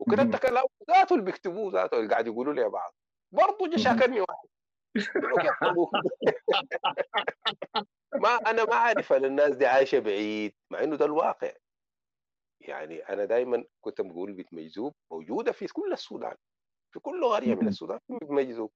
وكتبت 0.00 0.36
كلام 0.36 0.64
ذاته 0.90 1.12
اللي 1.14 1.24
بيكتبوه 1.24 1.72
ذاته 1.72 1.96
اللي 1.98 2.10
قاعد 2.10 2.26
يقولوا 2.26 2.54
لي 2.54 2.68
بعض 2.68 2.94
برضه 3.32 3.68
جا. 3.70 3.76
شاكرني 3.76 4.20
واحد 4.20 4.48
ما 8.22 8.34
أنا 8.50 8.64
ما 8.64 8.74
عارف 8.74 9.12
ان 9.12 9.24
الناس 9.24 9.56
دي 9.56 9.66
عايشة 9.66 9.98
بعيد 9.98 10.54
مع 10.70 10.82
إنه 10.82 10.96
ده 10.96 11.04
الواقع. 11.04 11.52
يعني 12.60 12.98
أنا 12.98 13.24
دائما 13.24 13.64
كنت 13.80 14.00
بقول 14.00 14.32
بيت 14.32 14.54
مجذوب 14.54 14.94
موجودة 15.12 15.52
في 15.52 15.66
كل 15.66 15.92
السودان 15.92 16.36
في 16.92 17.00
كل 17.00 17.24
قرية 17.24 17.54
من. 17.54 17.68
السودان 17.68 17.98
في 18.06 18.18
بيت 18.20 18.30
مجذوب. 18.30 18.72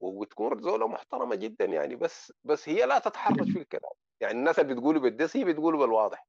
وبتكون 0.00 0.62
زولة 0.62 0.88
محترمة 0.88 1.34
جدا 1.34 1.64
يعني 1.64 1.96
بس 1.96 2.32
بس 2.44 2.68
هي 2.68 2.86
لا 2.86 2.98
تتحرج 2.98 3.52
في 3.52 3.58
الكلام. 3.58 3.92
يعني 4.20 4.38
الناس 4.38 4.58
اللي 4.58 4.74
بتقولوا 4.74 5.02
بالدس 5.02 5.36
هي 5.36 5.44
بتقولوا 5.44 5.80
بالواضح. 5.80 6.26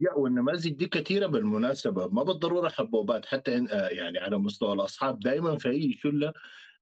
يا 0.00 0.12
والنماذج 0.12 0.72
دي 0.72 0.86
كثيرة 0.86 1.26
بالمناسبة 1.26 2.08
ما 2.08 2.22
بالضرورة 2.22 2.68
حبوبات 2.68 3.26
حتى 3.26 3.56
آه، 3.56 3.88
يعني 3.88 4.18
على 4.18 4.38
مستوى 4.38 4.72
الأصحاب 4.72 5.20
دائما 5.20 5.58
في 5.58 5.70
أي 5.70 5.92
شلة 5.92 6.32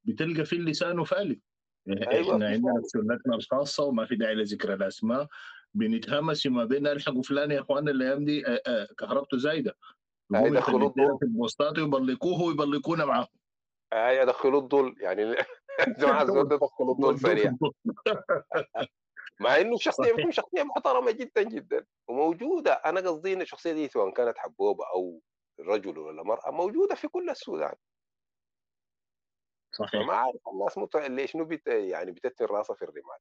بتلقى 0.04 0.44
في 0.44 0.56
اللسان 0.56 1.04
فالك 1.04 1.40
أيوه. 1.88 2.32
إحنا 2.34 2.38
في 2.38 2.44
عندنا 2.54 2.82
سنتنا 2.84 3.34
الخاصة 3.34 3.84
وما 3.84 4.06
في 4.06 4.16
داعي 4.16 4.34
لذكر 4.34 4.74
الأسماء 4.74 5.26
بنتهمس 5.74 6.46
ما 6.46 6.64
بين 6.64 6.86
الحقوا 6.86 7.22
فلان 7.22 7.50
يا 7.50 7.60
إخوان 7.60 7.88
الأيام 7.88 8.24
دي 8.24 8.46
آه، 8.46 8.62
آه، 8.66 8.88
كهربته 8.98 9.38
زايدة. 9.38 9.76
يخلي 10.32 10.86
الضل 10.86 11.18
في 11.18 11.24
البوستات 11.24 11.78
ويبلقوه 11.78 12.42
ويبلقونا 12.42 13.04
معاه 13.04 13.28
هيدخلوا 13.92 14.60
الضل 14.60 14.94
يعني 15.00 15.34
جماعة 15.98 16.22
الزول 16.22 16.48
ده 16.48 16.56
دخلوا 16.56 16.94
الضل 16.94 17.18
سريع 17.18 17.54
مع 19.40 19.60
إنه 19.60 19.74
الشخصيه. 19.74 20.12
بتكون 20.12 20.30
شخصية 20.32 20.62
محترمة 20.62 21.10
جدا 21.10 21.42
جدا. 21.42 21.86
وموجودة. 22.08 22.72
أنا 22.72 23.00
قصدي 23.00 23.32
إن 23.32 23.40
الشخصية 23.40 23.72
دي 23.72 23.88
سواء 23.88 24.10
كانت 24.12 24.38
حبوبة 24.38 24.84
أو 24.94 25.22
رجل 25.60 25.98
ولا 25.98 26.22
مرأة 26.22 26.50
موجودة 26.50 26.94
في 26.94 27.08
كل 27.08 27.30
السودان. 27.30 27.74
صحيح. 29.72 30.02
فما 30.02 30.12
عارف 30.14 30.40
الناس 30.52 30.78
مت... 30.78 30.96
ليش؟ 30.96 31.32
شنو 31.32 31.44
بت... 31.44 31.66
يعني 31.66 32.12
بتتن 32.12 32.44
راسها 32.44 32.76
في 32.76 32.82
الرمال. 32.82 33.18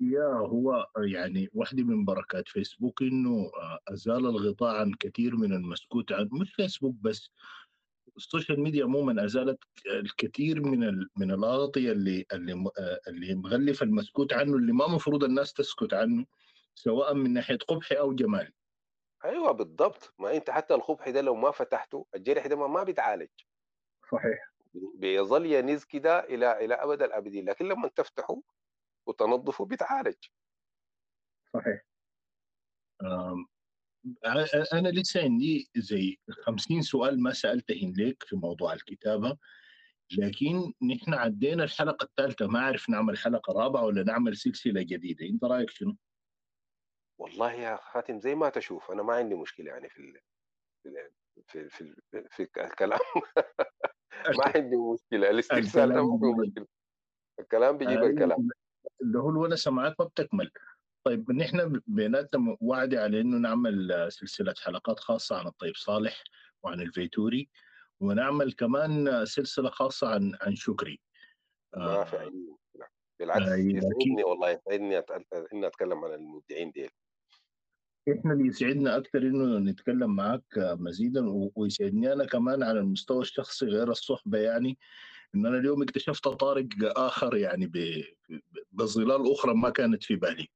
يا 0.00 0.24
هو 0.24 0.86
يعني 0.96 1.48
واحدة 1.54 1.82
من 1.82 2.04
بركات 2.04 2.48
فيسبوك 2.48 3.02
إنه 3.02 3.50
آه، 3.56 3.78
أزال 3.88 4.26
الغطاء 4.26 4.80
عن 4.80 4.92
كثير 5.00 5.36
من 5.36 5.52
المسكوت 5.52 6.12
عنه 6.12 6.28
مش 6.32 6.54
فيسبوك 6.54 6.94
بس 6.94 7.30
ال 8.16 8.22
social 8.22 8.60
media 8.60 8.84
عموما 8.84 9.24
أزالت 9.24 9.58
الكثير 9.86 10.62
من 10.62 10.84
ال- 10.84 11.08
من 11.16 11.30
الأغطية 11.30 11.92
اللي 11.92 12.24
اللي 12.32 12.52
آه، 12.78 13.00
اللي 13.08 13.34
مغلفة 13.34 13.84
المسكوت 13.84 14.32
عنه 14.32 14.56
اللي 14.56 14.72
ما 14.72 14.86
مفروض 14.86 15.24
الناس 15.24 15.52
تسكت 15.52 15.94
عنه 15.94 16.26
سواء 16.74 17.14
من 17.14 17.32
ناحية 17.32 17.58
قبح 17.68 17.92
أو 17.92 18.12
جمال. 18.14 18.52
أيوه 19.24 19.52
بالضبط. 19.52 20.14
ما 20.18 20.36
أنت 20.36 20.50
حتى 20.50 20.74
القبح 20.74 21.08
ده 21.08 21.20
لو 21.20 21.34
ما 21.34 21.50
فتحته 21.50 22.06
الجرح 22.14 22.46
ده 22.46 22.56
ما, 22.56 22.66
ما 22.66 22.82
بيتعالج. 22.84 23.28
صحيح. 24.12 24.52
بيظل 24.74 25.46
ينز 25.46 25.84
كده 25.84 26.24
إلى 26.24 26.64
إلى 26.64 26.74
أبد 26.74 27.02
الأبدين. 27.02 27.48
لكن 27.48 27.68
لما 27.68 27.88
تفتحه 27.88 28.42
وتنظفه 29.06 29.64
بيتعالج. 29.64 30.16
صحيح. 31.54 31.84
أنا 34.72 34.88
لسه 34.88 35.22
عندي 35.22 35.70
زي 35.76 36.18
50 36.30 36.82
سؤال 36.82 37.22
ما 37.22 37.32
سألتهن 37.32 37.92
لك 37.98 38.22
في 38.22 38.36
موضوع 38.36 38.72
الكتابة. 38.72 39.38
لكن 40.18 40.72
نحن 40.94 41.14
عدينا 41.14 41.64
الحلقة 41.64 42.04
الثالثة 42.04 42.46
ما 42.46 42.60
عرف 42.60 42.88
نعمل 42.90 43.18
حلقة 43.18 43.52
رابعة 43.52 43.84
ولا 43.84 44.02
نعمل 44.02 44.36
سلسلة 44.36 44.82
جديدة. 44.82 45.26
أنت 45.26 45.44
رأيك 45.44 45.70
شنو؟ 45.70 45.96
والله 47.18 47.52
يا 47.52 47.76
خاتم 47.76 48.20
زي 48.20 48.34
ما 48.34 48.48
تشوف 48.48 48.90
أنا 48.90 49.02
ما 49.02 49.14
عندي 49.14 49.34
مشكلة 49.34 49.66
يعني 49.70 49.88
في 49.88 49.98
ال... 49.98 50.20
في 50.82 50.88
ال... 50.88 51.10
في 51.46 51.68
في, 51.68 51.80
ال... 51.80 52.28
في 52.30 52.42
الكلام. 52.42 53.00
ما 54.26 54.52
عندي 54.54 54.76
مشكلة 54.76 55.30
ده 55.30 55.58
الكلام 55.58 56.06
ما 56.08 56.18
فيه 56.18 56.34
مشكلة. 56.34 56.66
الكلام 57.40 57.78
بيجيب 57.78 57.98
أيوة، 57.98 58.10
الكلام. 58.10 58.48
اللي 59.02 59.18
هو 59.18 59.30
الونسه 59.30 59.70
معاك 59.70 60.00
ما 60.00 60.06
بتكمل. 60.06 60.50
طيب 61.04 61.32
نحن 61.32 61.80
بيناتنا 61.86 62.56
وعد 62.60 62.94
على 62.94 63.20
إنه 63.20 63.38
نعمل 63.38 64.06
سلسلة 64.12 64.54
حلقات 64.64 65.00
خاصة 65.00 65.38
عن 65.38 65.46
الطيب 65.46 65.74
صالح 65.74 66.24
وعن 66.62 66.80
الفيتوري 66.80 67.48
ونعمل 68.00 68.52
كمان 68.52 69.24
سلسلة 69.24 69.70
خاصة 69.70 70.08
عن 70.08 70.38
عن 70.40 70.54
شكري. 70.54 71.00
ما 71.76 72.04
في 72.04 72.16
آه، 72.16 72.32
بالعكس 73.20 73.42
يسعدني 73.48 74.24
والله 74.24 74.50
يسعدني 74.50 74.98
إني 75.52 75.66
أتكلم 75.66 76.04
عن 76.04 76.12
المبدعين 76.12 76.70
ديل. 76.70 76.90
إحنا 78.12 78.32
اللي 78.32 78.46
يسعدنا 78.46 78.96
أكثر 78.96 79.18
إنه 79.18 79.70
نتكلم 79.70 80.16
معك 80.16 80.58
آه، 80.58 80.74
مزيدا 80.74 81.50
ويسعدني 81.56 82.12
أنا 82.12 82.26
كمان 82.26 82.62
على 82.62 82.80
المستوى 82.80 83.20
الشخصي 83.20 83.66
غير 83.66 83.90
الصحبة 83.90 84.38
يعني 84.38 84.78
إن 85.34 85.46
أنا 85.46 85.58
اليوم 85.58 85.82
اكتشفت 85.82 86.28
طارق 86.28 86.68
آخر 86.82 87.36
يعني 87.36 87.72
بظلال 88.72 89.32
أخرى 89.32 89.54
ما 89.54 89.70
كانت 89.70 90.04
في 90.04 90.16
بالي. 90.16 90.48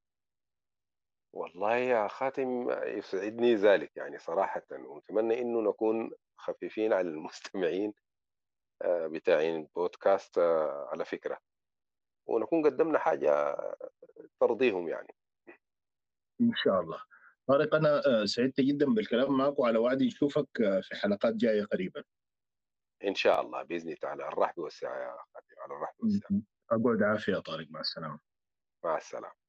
والله 1.32 1.76
يا 1.76 2.08
خاتم 2.08 2.70
يسعدني 2.70 3.54
ذلك 3.54 3.96
يعني 3.96 4.18
صراحة 4.18 4.62
ونتمنى 4.72 5.40
إنه 5.40 5.60
نكون 5.60 6.10
خفيفين 6.36 6.92
على 6.92 7.08
المستمعين 7.08 7.92
آه، 8.82 9.06
بتاعين 9.06 9.56
البودكاست 9.56 10.38
آه، 10.38 10.88
على 10.92 11.04
فكرة. 11.04 11.38
ونكون 12.26 12.66
قدمنا 12.66 12.98
حاجة 12.98 13.56
ترضيهم 14.40 14.88
يعني. 14.88 15.14
إن 16.40 16.52
شاء 16.54 16.80
الله. 16.80 17.11
طارق 17.48 17.74
أنا 17.74 18.02
آه، 18.06 18.24
سعدت 18.24 18.60
جدا 18.60 18.86
بالكلام 18.86 19.36
معك 19.38 19.58
وعلى 19.58 19.78
وعد 19.78 20.02
نشوفك 20.02 20.60
آه، 20.60 20.80
في 20.80 20.94
حلقات 20.94 21.34
جاية 21.34 21.64
قريبا. 21.64 22.02
إن 23.04 23.14
شاء 23.14 23.40
الله 23.40 23.62
الله 23.62 23.94
تعالى 23.94 24.28
الرحب 24.28 24.58
والسعة 24.58 24.98
يا 24.98 25.16
خاتم 25.34 25.60
على 25.62 25.74
الرحب 25.76 25.94
والسعة 26.00 26.40
أقعد 26.70 27.02
عافية 27.02 27.38
طارق 27.38 27.66
مع 27.70 27.80
السلامة. 27.80 28.20
مع 28.84 28.96
السلامة. 28.96 29.41